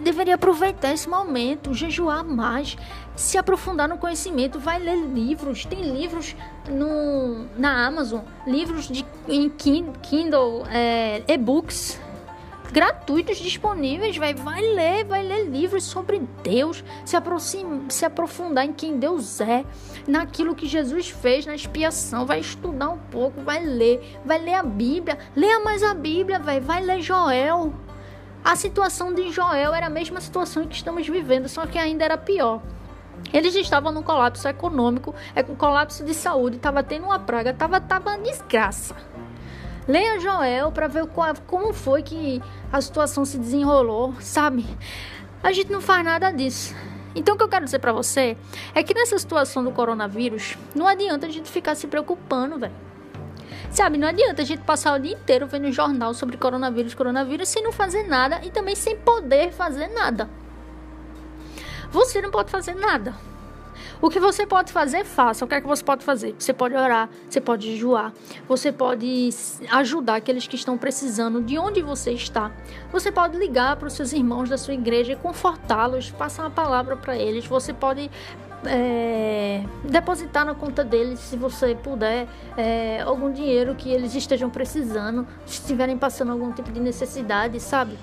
[0.00, 2.76] deveria aproveitar esse momento, jejuar mais,
[3.14, 6.34] se aprofundar no conhecimento, vai ler livros, tem livros
[6.68, 12.00] no, na Amazon, livros de, em Kindle, é, e-books
[12.70, 18.72] gratuitos disponíveis, vai, vai ler, vai ler livros sobre Deus, se, aproxima, se aprofundar em
[18.72, 19.64] quem Deus é,
[20.06, 24.62] naquilo que Jesus fez na expiação, vai estudar um pouco, vai ler, vai ler a
[24.62, 27.74] Bíblia, leia mais a Bíblia, vai, vai ler Joel,
[28.44, 32.16] a situação de Joel era a mesma situação que estamos vivendo, só que ainda era
[32.16, 32.62] pior.
[33.32, 37.80] Eles estavam num colapso econômico, é com colapso de saúde, estava tendo uma praga, estava
[37.80, 38.96] tava desgraça.
[39.86, 44.64] Leia Joel para ver qual, como foi que a situação se desenrolou, sabe?
[45.42, 46.74] A gente não faz nada disso.
[47.14, 48.36] Então o que eu quero dizer para você
[48.74, 52.89] é que nessa situação do coronavírus, não adianta a gente ficar se preocupando, velho.
[53.70, 57.62] Sabe, não adianta a gente passar o dia inteiro vendo jornal sobre coronavírus, coronavírus, sem
[57.62, 60.28] não fazer nada e também sem poder fazer nada.
[61.90, 63.14] Você não pode fazer nada.
[64.02, 65.44] O que você pode fazer, faça.
[65.44, 66.34] O que é que você pode fazer?
[66.38, 68.12] Você pode orar, você pode jejuar,
[68.48, 69.28] você pode
[69.70, 72.50] ajudar aqueles que estão precisando de onde você está.
[72.90, 76.96] Você pode ligar para os seus irmãos da sua igreja e confortá-los, passar uma palavra
[76.96, 77.46] para eles.
[77.46, 78.10] Você pode
[78.64, 85.26] é, depositar na conta deles, se você puder, é, algum dinheiro que eles estejam precisando,
[85.46, 87.96] se estiverem passando algum tipo de necessidade, sabe?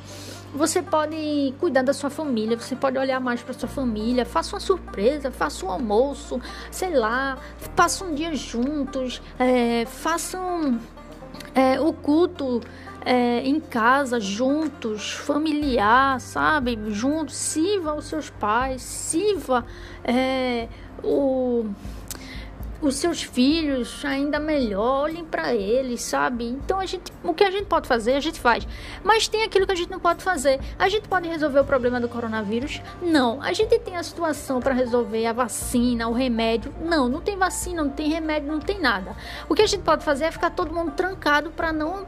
[0.54, 4.60] Você pode cuidar da sua família, você pode olhar mais para sua família, faça uma
[4.60, 6.40] surpresa, faça um almoço,
[6.72, 7.38] sei lá,
[7.76, 10.80] passa um dia juntos, é, façam
[11.54, 12.62] é, o culto
[13.08, 16.78] é, em casa, juntos, familiar, sabe?
[16.90, 19.66] Juntos, sirva os seus pais, sirva
[20.04, 20.68] é,
[21.02, 21.66] o,
[22.82, 26.50] os seus filhos ainda melhor, olhem para eles, sabe?
[26.50, 28.68] Então a gente, o que a gente pode fazer, a gente faz.
[29.02, 30.60] Mas tem aquilo que a gente não pode fazer.
[30.78, 32.82] A gente pode resolver o problema do coronavírus?
[33.02, 33.42] Não.
[33.42, 36.74] A gente tem a situação para resolver a vacina, o remédio?
[36.82, 39.16] Não, não tem vacina, não tem remédio, não tem nada.
[39.48, 42.06] O que a gente pode fazer é ficar todo mundo trancado para não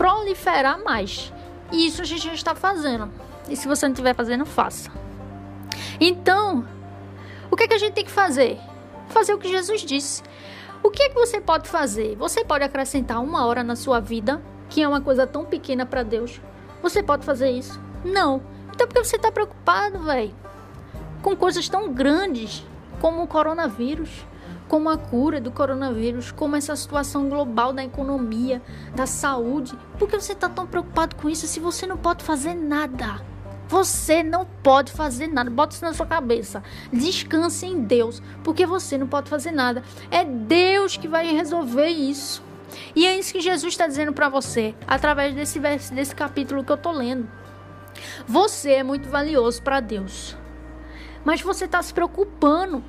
[0.00, 1.30] proliferar mais.
[1.70, 3.12] E isso a gente já está fazendo.
[3.50, 4.90] E se você não estiver fazendo, faça.
[6.00, 6.66] Então,
[7.50, 8.58] o que, é que a gente tem que fazer?
[9.10, 10.22] Fazer o que Jesus disse.
[10.82, 12.16] O que é que você pode fazer?
[12.16, 16.02] Você pode acrescentar uma hora na sua vida, que é uma coisa tão pequena para
[16.02, 16.40] Deus.
[16.82, 17.78] Você pode fazer isso?
[18.02, 18.42] Não.
[18.74, 20.34] Então por que você está preocupado, velho?
[21.20, 22.64] Com coisas tão grandes
[23.02, 24.24] como o coronavírus
[24.70, 28.62] como a cura do coronavírus, como essa situação global da economia,
[28.94, 29.76] da saúde.
[29.98, 33.20] Por que você está tão preocupado com isso se você não pode fazer nada?
[33.66, 35.50] Você não pode fazer nada.
[35.50, 36.62] Bota isso na sua cabeça.
[36.92, 39.82] Descanse em Deus, porque você não pode fazer nada.
[40.08, 42.40] É Deus que vai resolver isso.
[42.94, 46.70] E é isso que Jesus está dizendo para você, através desse, verso, desse capítulo que
[46.70, 47.28] eu tô lendo.
[48.24, 50.36] Você é muito valioso para Deus,
[51.24, 52.84] mas você está se preocupando.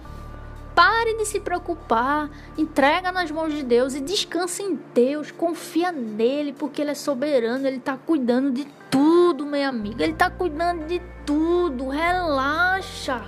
[0.76, 6.54] Pare de se preocupar, entrega nas mãos de Deus e descansa em Deus, confia nele,
[6.54, 11.02] porque ele é soberano, ele está cuidando de tudo, minha amiga, ele está cuidando de
[11.26, 11.90] tudo.
[11.90, 13.22] Relaxa.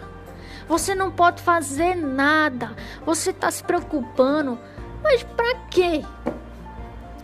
[0.68, 2.76] Você não pode fazer nada.
[3.06, 4.58] Você está se preocupando,
[5.04, 6.04] mas para quê?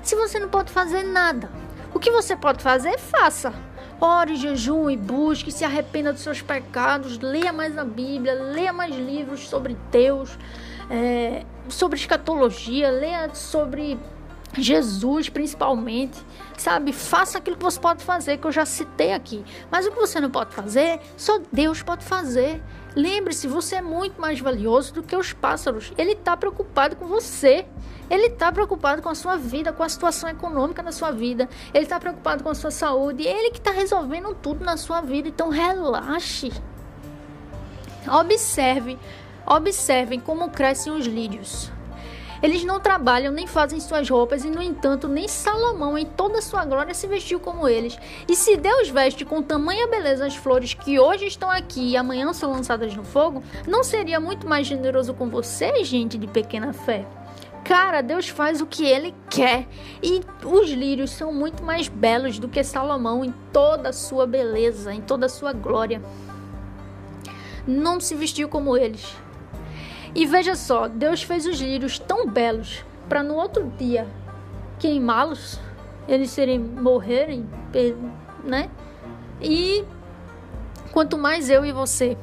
[0.03, 1.49] Se você não pode fazer nada,
[1.93, 3.53] o que você pode fazer, faça.
[4.01, 8.95] Ore, jejum e busque, se arrependa dos seus pecados, leia mais a Bíblia, leia mais
[8.95, 10.37] livros sobre Deus,
[10.89, 13.99] é, sobre escatologia, leia sobre
[14.57, 16.17] Jesus principalmente,
[16.57, 16.93] sabe?
[16.93, 19.43] Faça aquilo que você pode fazer, que eu já citei aqui.
[19.69, 22.61] Mas o que você não pode fazer, só Deus pode fazer.
[22.99, 25.93] Lembre-se, você é muito mais valioso do que os pássaros.
[25.97, 27.65] Ele está preocupado com você.
[28.09, 31.47] Ele está preocupado com a sua vida, com a situação econômica da sua vida.
[31.73, 33.25] Ele está preocupado com a sua saúde.
[33.25, 35.29] Ele que está resolvendo tudo na sua vida.
[35.29, 36.51] Então relaxe.
[38.05, 38.99] Observe,
[39.45, 41.71] observem como crescem os lírios.
[42.41, 46.63] Eles não trabalham nem fazem suas roupas, e no entanto, nem Salomão, em toda sua
[46.65, 47.97] glória, se vestiu como eles.
[48.27, 52.31] E se Deus veste com tamanha beleza as flores que hoje estão aqui e amanhã
[52.33, 57.05] são lançadas no fogo, não seria muito mais generoso com você, gente de pequena fé?
[57.63, 59.67] Cara, Deus faz o que ele quer.
[60.01, 64.93] E os lírios são muito mais belos do que Salomão em toda a sua beleza,
[64.93, 66.01] em toda a sua glória.
[67.67, 69.15] Não se vestiu como eles.
[70.13, 74.07] E veja só, Deus fez os lírios tão belos para no outro dia
[74.79, 75.59] queimá-los,
[76.07, 77.47] eles serem morrerem,
[78.43, 78.69] né?
[79.41, 79.83] E
[80.91, 82.17] quanto mais eu e você,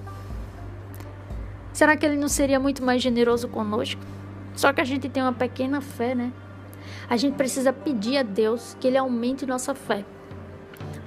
[1.72, 4.01] será que ele não seria muito mais generoso conosco?
[4.55, 6.32] Só que a gente tem uma pequena fé, né?
[7.09, 10.05] A gente precisa pedir a Deus que ele aumente nossa fé.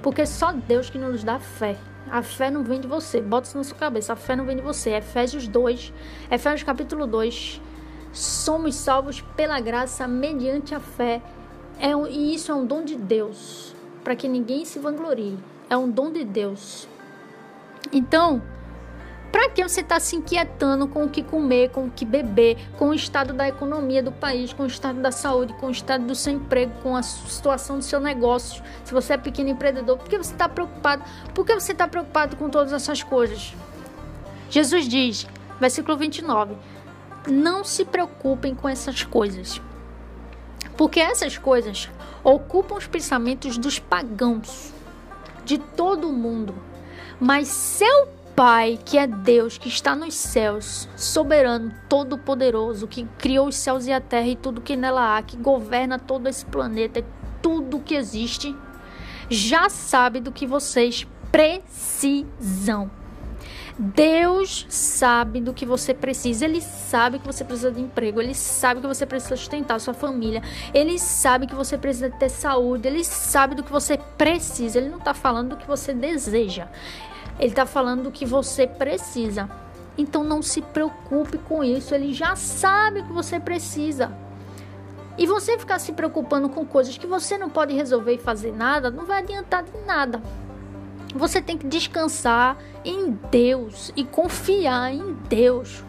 [0.02, 1.76] Porque só Deus que nos dá fé.
[2.08, 3.20] A fé não vem de você.
[3.20, 4.12] Bota isso na sua cabeça.
[4.12, 4.90] A fé não vem de você.
[4.90, 5.92] Efésios 2,
[6.30, 7.60] Efésios capítulo 2.
[8.12, 11.22] Somos salvos pela graça mediante a fé.
[11.78, 13.74] É um, e isso é um dom de Deus.
[14.02, 15.38] Para que ninguém se vanglorie.
[15.68, 16.88] É um dom de Deus.
[17.92, 18.42] Então,
[19.30, 22.88] para que você está se inquietando com o que comer, com o que beber, com
[22.88, 26.14] o estado da economia do país, com o estado da saúde, com o estado do
[26.14, 28.62] seu emprego, com a situação do seu negócio?
[28.84, 31.04] Se você é pequeno empreendedor, por que você está preocupado?
[31.34, 33.54] Por que você está preocupado com todas essas coisas?
[34.50, 35.26] Jesus diz,
[35.60, 36.56] versículo 29,
[37.28, 39.60] não se preocupem com essas coisas,
[40.76, 41.88] porque essas coisas
[42.24, 44.72] ocupam os pensamentos dos pagãos
[45.44, 46.54] de todo o mundo,
[47.20, 48.08] mas seu
[48.40, 53.92] Pai, que é Deus, que está nos céus, soberano, todo-poderoso, que criou os céus e
[53.92, 57.04] a terra e tudo que nela há, que governa todo esse planeta,
[57.42, 58.56] tudo que existe,
[59.28, 62.90] já sabe do que vocês precisam.
[63.78, 66.46] Deus sabe do que você precisa.
[66.46, 68.20] Ele sabe que você precisa de emprego.
[68.22, 70.42] Ele sabe que você precisa sustentar sua família.
[70.72, 72.88] Ele sabe que você precisa ter saúde.
[72.88, 74.78] Ele sabe do que você precisa.
[74.78, 76.68] Ele não está falando do que você deseja.
[77.40, 79.48] Ele está falando do que você precisa.
[79.96, 81.94] Então não se preocupe com isso.
[81.94, 84.12] Ele já sabe o que você precisa.
[85.16, 88.90] E você ficar se preocupando com coisas que você não pode resolver e fazer nada,
[88.90, 90.22] não vai adiantar de nada.
[91.14, 95.82] Você tem que descansar em Deus e confiar em Deus.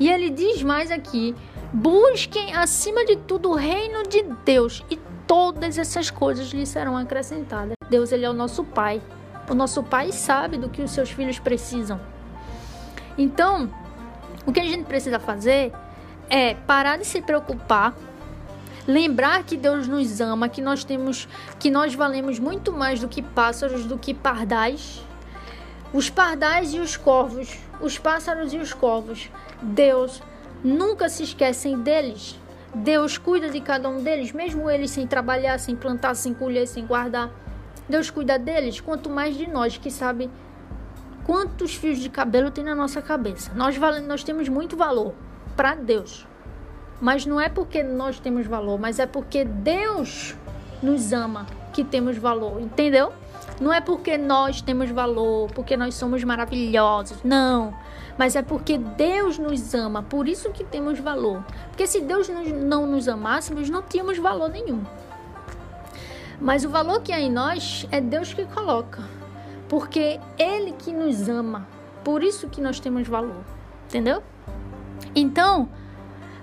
[0.00, 1.34] E ele diz mais aqui:
[1.72, 7.74] busquem acima de tudo o reino de Deus e todas essas coisas lhe serão acrescentadas.
[7.88, 9.00] Deus, ele é o nosso Pai.
[9.52, 12.00] O nosso pai sabe do que os seus filhos precisam.
[13.18, 13.70] Então,
[14.46, 15.70] o que a gente precisa fazer
[16.30, 17.94] é parar de se preocupar,
[18.88, 21.28] lembrar que Deus nos ama, que nós temos,
[21.58, 25.04] que nós valemos muito mais do que pássaros, do que pardais.
[25.92, 29.28] Os pardais e os corvos, os pássaros e os corvos,
[29.60, 30.22] Deus
[30.64, 32.40] nunca se esquecem deles.
[32.74, 36.86] Deus cuida de cada um deles, mesmo eles sem trabalhar, sem plantar, sem colher, sem
[36.86, 37.30] guardar.
[37.88, 40.30] Deus cuida deles, quanto mais de nós que sabe
[41.24, 43.52] quantos fios de cabelo tem na nossa cabeça.
[43.54, 43.76] Nós,
[44.06, 45.14] nós temos muito valor
[45.56, 46.26] para Deus.
[47.00, 50.36] Mas não é porque nós temos valor, mas é porque Deus
[50.82, 53.12] nos ama que temos valor, entendeu?
[53.60, 57.74] Não é porque nós temos valor, porque nós somos maravilhosos, não.
[58.16, 61.42] Mas é porque Deus nos ama, por isso que temos valor.
[61.68, 64.84] Porque se Deus não nos amasse, nós não tínhamos valor nenhum.
[66.42, 69.02] Mas o valor que há em nós é Deus que coloca.
[69.68, 71.66] porque Ele que nos ama.
[72.04, 73.42] Por isso que nós temos valor.
[73.86, 74.22] Entendeu?
[75.14, 75.68] Então,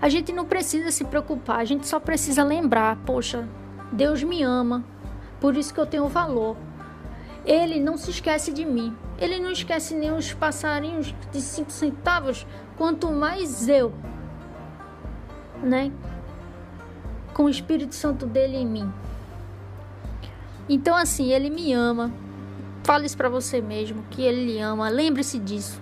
[0.02, 3.47] a gente não precisa se preocupar, a gente só precisa lembrar: poxa,
[3.91, 4.84] Deus me ama,
[5.39, 6.56] por isso que eu tenho valor.
[7.45, 8.95] Ele não se esquece de mim.
[9.20, 12.47] Ele não esquece nem os passarinhos de cinco centavos,
[12.78, 13.93] quanto mais eu,
[15.62, 15.91] né?
[17.34, 18.91] Com o Espírito Santo dele em mim.
[20.70, 22.13] Então, assim, ele me ama.
[22.84, 24.88] Fale isso para você mesmo, que ele lhe ama.
[24.88, 25.82] Lembre-se disso.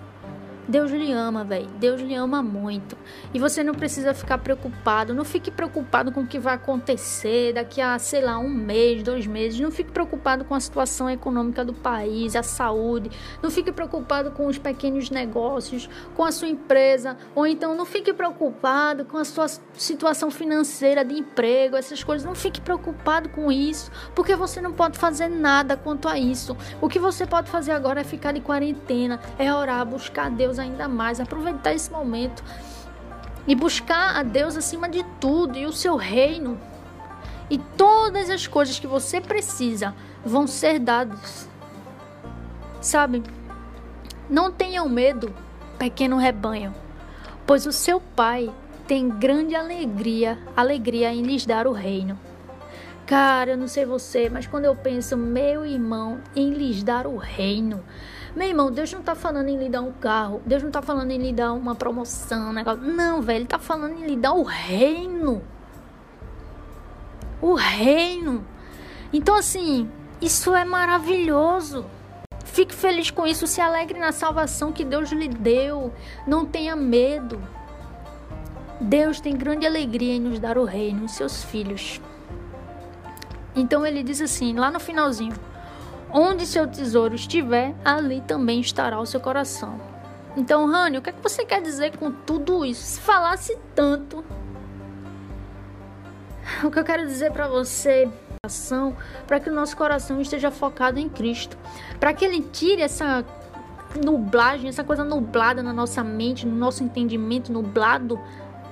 [0.68, 1.66] Deus lhe ama, velho.
[1.78, 2.94] Deus lhe ama muito.
[3.32, 5.14] E você não precisa ficar preocupado.
[5.14, 9.26] Não fique preocupado com o que vai acontecer daqui a, sei lá, um mês, dois
[9.26, 9.58] meses.
[9.58, 13.10] Não fique preocupado com a situação econômica do país, a saúde.
[13.42, 17.16] Não fique preocupado com os pequenos negócios, com a sua empresa.
[17.34, 22.26] Ou então não fique preocupado com a sua situação financeira de emprego, essas coisas.
[22.26, 26.54] Não fique preocupado com isso, porque você não pode fazer nada quanto a isso.
[26.78, 30.88] O que você pode fazer agora é ficar de quarentena, é orar, buscar Deus ainda
[30.88, 32.42] mais, aproveitar esse momento
[33.46, 36.58] e buscar a Deus acima de tudo e o seu reino.
[37.50, 39.94] E todas as coisas que você precisa
[40.24, 41.48] vão ser dadas.
[42.80, 43.22] Sabe?
[44.28, 45.34] Não tenham medo,
[45.78, 46.74] pequeno rebanho,
[47.46, 48.52] pois o seu Pai
[48.86, 52.18] tem grande alegria, alegria em lhes dar o reino.
[53.06, 57.16] Cara, eu não sei você, mas quando eu penso, meu irmão, em lhes dar o
[57.16, 57.82] reino,
[58.36, 60.42] meu irmão, Deus não tá falando em lhe dar um carro.
[60.44, 62.52] Deus não tá falando em lhe dar uma promoção.
[62.52, 65.42] Não, velho, ele tá falando em lhe dar o reino.
[67.40, 68.44] O reino.
[69.12, 71.86] Então, assim, isso é maravilhoso.
[72.44, 75.92] Fique feliz com isso, se alegre na salvação que Deus lhe deu.
[76.26, 77.40] Não tenha medo.
[78.80, 82.00] Deus tem grande alegria em nos dar o reino, em seus filhos.
[83.54, 85.34] Então ele diz assim, lá no finalzinho:
[86.12, 89.80] Onde seu tesouro estiver, ali também estará o seu coração.
[90.36, 92.82] Então, Rani, o que, é que você quer dizer com tudo isso?
[92.82, 94.24] Se falasse tanto,
[96.64, 98.08] o que eu quero dizer para você
[99.26, 101.58] para que o nosso coração esteja focado em Cristo,
[102.00, 103.24] para que ele tire essa
[104.02, 108.18] nublagem, essa coisa nublada na nossa mente, no nosso entendimento nublado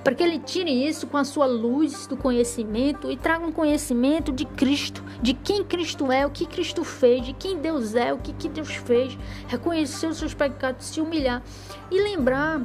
[0.07, 4.31] para que ele tire isso com a sua luz do conhecimento e traga um conhecimento
[4.31, 8.17] de Cristo, de quem Cristo é, o que Cristo fez, de quem Deus é, o
[8.17, 11.43] que, que Deus fez, reconhecer os seus pecados, se humilhar
[11.91, 12.61] e lembrar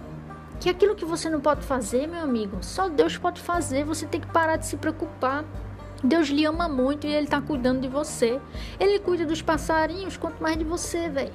[0.60, 4.20] que aquilo que você não pode fazer, meu amigo, só Deus pode fazer, você tem
[4.20, 5.44] que parar de se preocupar.
[6.00, 8.40] Deus lhe ama muito e ele está cuidando de você.
[8.78, 11.34] Ele cuida dos passarinhos, quanto mais de você, velho.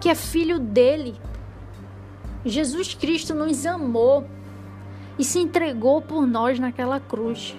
[0.00, 1.20] Que é filho dele.
[2.46, 4.26] Jesus Cristo nos amou
[5.18, 7.56] e se entregou por nós naquela cruz.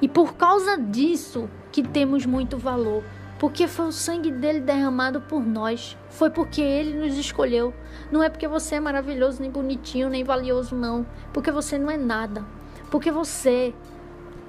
[0.00, 3.04] E por causa disso que temos muito valor,
[3.38, 7.74] porque foi o sangue dele derramado por nós, foi porque ele nos escolheu.
[8.10, 11.06] Não é porque você é maravilhoso, nem bonitinho, nem valioso, não.
[11.32, 12.44] Porque você não é nada.
[12.90, 13.74] Porque você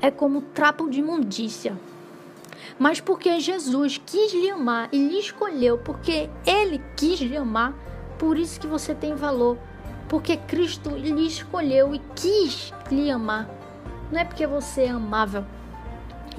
[0.01, 1.77] é como trapo de imundícia.
[2.77, 7.73] Mas porque Jesus quis lhe amar e lhe escolheu, porque ele quis lhe amar,
[8.17, 9.57] por isso que você tem valor
[10.13, 13.49] porque Cristo lhe escolheu e quis lhe amar.
[14.11, 15.43] Não é porque você é amável.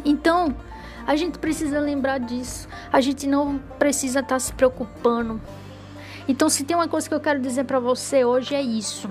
[0.05, 0.55] Então,
[1.05, 2.69] a gente precisa lembrar disso.
[2.93, 5.41] A gente não precisa estar tá se preocupando.
[6.29, 9.11] Então, se tem uma coisa que eu quero dizer para você hoje é isso.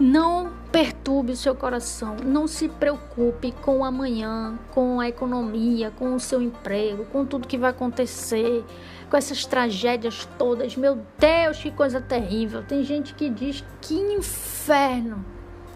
[0.00, 6.16] Não perturbe o seu coração, não se preocupe com o amanhã, com a economia, com
[6.16, 8.64] o seu emprego, com tudo que vai acontecer,
[9.10, 10.76] com essas tragédias todas.
[10.76, 12.62] Meu Deus, que coisa terrível.
[12.62, 15.24] Tem gente que diz que inferno.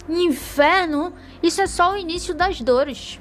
[0.09, 1.13] Inferno,
[1.43, 3.21] isso é só o início das dores.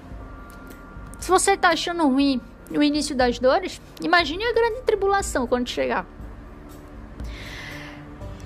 [1.19, 2.41] Se você está achando ruim
[2.71, 6.05] o início das dores, imagine a grande tribulação quando chegar.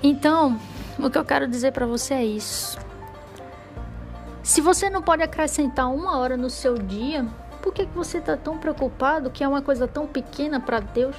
[0.02, 0.60] Então,
[0.98, 2.78] o que eu quero dizer para você é isso.
[4.42, 7.26] Se você não pode acrescentar uma hora no seu dia,
[7.62, 11.16] por que, que você está tão preocupado que é uma coisa tão pequena para Deus?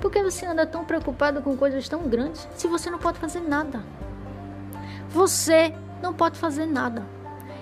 [0.00, 3.40] Por que você anda tão preocupado com coisas tão grandes se você não pode fazer
[3.40, 3.82] nada?
[5.08, 7.04] Você não pode fazer nada.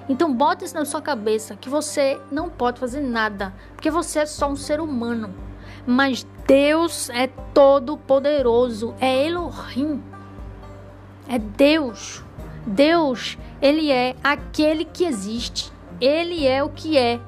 [0.09, 4.26] Então bote isso na sua cabeça que você não pode fazer nada, porque você é
[4.26, 5.34] só um ser humano.
[5.87, 10.03] Mas Deus é todo poderoso, é Elohim.
[11.28, 12.22] É Deus.
[12.66, 15.72] Deus, ele é aquele que existe.
[16.01, 17.20] Ele é o que é.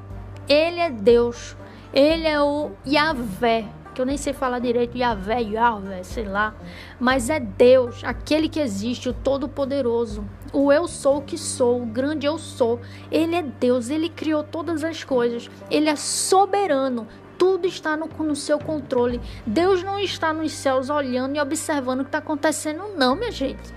[0.48, 1.56] Ele é Deus.
[1.92, 3.64] Ele é o Yahvé,
[3.98, 6.54] que eu nem sei falar direito, Yahvé, Yahvé, sei lá.
[7.00, 10.24] Mas é Deus, aquele que existe, o Todo-Poderoso.
[10.52, 12.80] O eu sou o que sou, o grande eu sou.
[13.10, 15.50] Ele é Deus, ele criou todas as coisas.
[15.68, 17.08] Ele é soberano.
[17.36, 19.20] Tudo está no, no seu controle.
[19.44, 23.74] Deus não está nos céus olhando e observando o que está acontecendo, não, minha gente.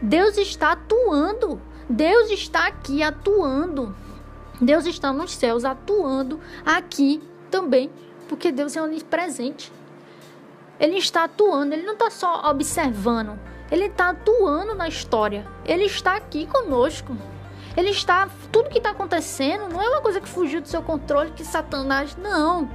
[0.00, 1.60] Deus está atuando.
[1.90, 3.92] Deus está aqui atuando.
[4.60, 7.90] Deus está nos céus atuando aqui também,
[8.28, 9.72] porque Deus é onipresente.
[10.78, 13.38] Ele está atuando, ele não está só observando,
[13.70, 15.46] ele está atuando na história.
[15.64, 17.16] Ele está aqui conosco.
[17.76, 18.28] Ele está.
[18.50, 22.16] Tudo que está acontecendo não é uma coisa que fugiu do seu controle, que Satanás.
[22.16, 22.68] Não.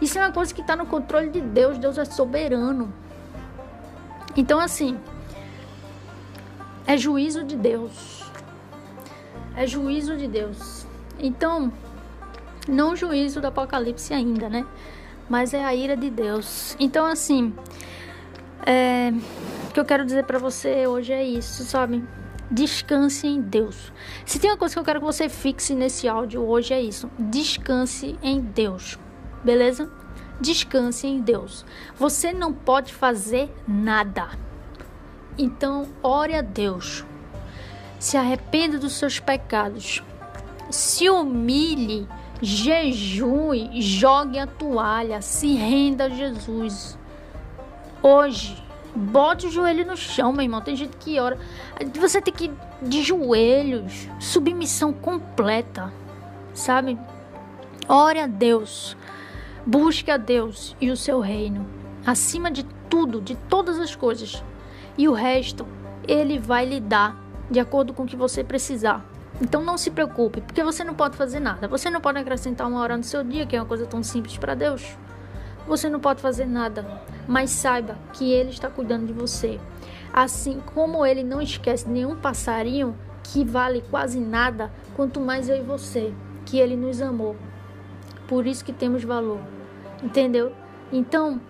[0.00, 1.78] Isso é uma coisa que está no controle de Deus.
[1.78, 2.92] Deus é soberano.
[4.36, 4.98] Então, assim.
[6.86, 8.24] É juízo de Deus.
[9.54, 10.86] É juízo de Deus.
[11.20, 11.72] Então,
[12.68, 14.66] não o juízo do Apocalipse ainda, né?
[15.28, 16.76] Mas é a ira de Deus.
[16.78, 17.54] Então, assim.
[18.64, 19.12] É,
[19.68, 22.04] o que eu quero dizer para você hoje é isso, sabe?
[22.50, 23.92] Descanse em Deus.
[24.26, 27.10] Se tem uma coisa que eu quero que você fixe nesse áudio hoje é isso.
[27.18, 28.98] Descanse em Deus.
[29.42, 29.90] Beleza?
[30.40, 31.64] Descanse em Deus.
[31.96, 34.28] Você não pode fazer nada.
[35.38, 37.04] Então, ore a Deus.
[37.98, 40.02] Se arrependa dos seus pecados.
[40.70, 42.06] Se humilhe,
[42.42, 46.98] jejue, jogue a toalha, se renda a Jesus.
[48.02, 48.62] Hoje,
[48.94, 50.60] Bote o joelho no chão, meu irmão.
[50.60, 51.38] Tem gente que ora.
[51.98, 54.06] Você tem que ir de joelhos.
[54.20, 55.90] Submissão completa.
[56.52, 56.98] Sabe?
[57.88, 58.96] Ore a Deus.
[59.64, 61.66] Busque a Deus e o seu reino.
[62.04, 64.44] Acima de tudo, de todas as coisas.
[64.98, 65.66] E o resto,
[66.06, 67.16] Ele vai lhe dar
[67.50, 69.02] de acordo com o que você precisar.
[69.42, 71.66] Então não se preocupe, porque você não pode fazer nada.
[71.66, 74.38] Você não pode acrescentar uma hora no seu dia, que é uma coisa tão simples
[74.38, 74.96] para Deus.
[75.66, 76.86] Você não pode fazer nada,
[77.26, 79.58] mas saiba que Ele está cuidando de você.
[80.12, 85.62] Assim como Ele não esquece nenhum passarinho que vale quase nada, quanto mais eu e
[85.62, 86.14] você,
[86.46, 87.34] que Ele nos amou.
[88.28, 89.40] Por isso que temos valor,
[90.00, 90.52] entendeu?
[90.92, 91.40] Então,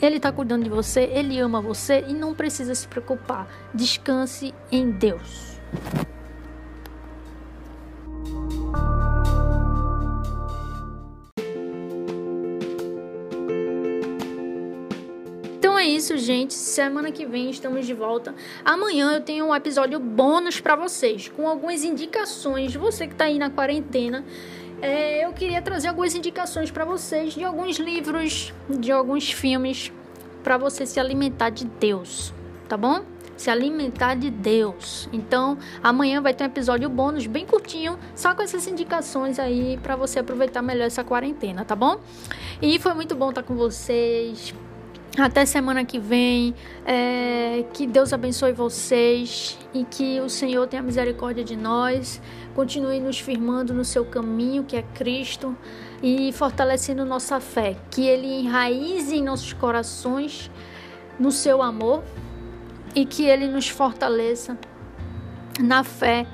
[0.00, 3.46] Ele está cuidando de você, Ele ama você e não precisa se preocupar.
[3.72, 5.60] Descanse em Deus.
[16.22, 16.54] Gente.
[16.54, 18.34] Semana que vem estamos de volta.
[18.64, 22.74] Amanhã eu tenho um episódio bônus para vocês, com algumas indicações.
[22.74, 24.24] Você que tá aí na quarentena,
[24.80, 29.92] é, eu queria trazer algumas indicações para vocês de alguns livros, de alguns filmes,
[30.42, 32.32] para você se alimentar de Deus,
[32.68, 33.04] tá bom?
[33.36, 35.08] Se alimentar de Deus.
[35.12, 39.96] Então, amanhã vai ter um episódio bônus bem curtinho, só com essas indicações aí para
[39.96, 42.00] você aproveitar melhor essa quarentena, tá bom?
[42.60, 44.54] E foi muito bom estar com vocês.
[45.18, 46.54] Até semana que vem.
[46.86, 52.20] É, que Deus abençoe vocês e que o Senhor tenha misericórdia de nós.
[52.54, 55.56] Continue nos firmando no seu caminho, que é Cristo,
[56.02, 57.76] e fortalecendo nossa fé.
[57.90, 60.50] Que Ele enraize em nossos corações
[61.18, 62.02] no seu amor
[62.94, 64.56] e que Ele nos fortaleça
[65.60, 66.26] na fé.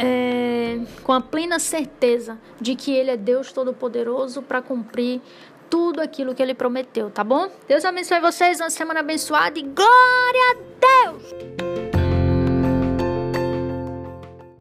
[0.00, 5.20] É, com a plena certeza de que Ele é Deus Todo-Poderoso para cumprir
[5.68, 7.48] tudo aquilo que ele prometeu, tá bom?
[7.66, 11.87] Deus abençoe vocês, uma semana abençoada e glória a Deus!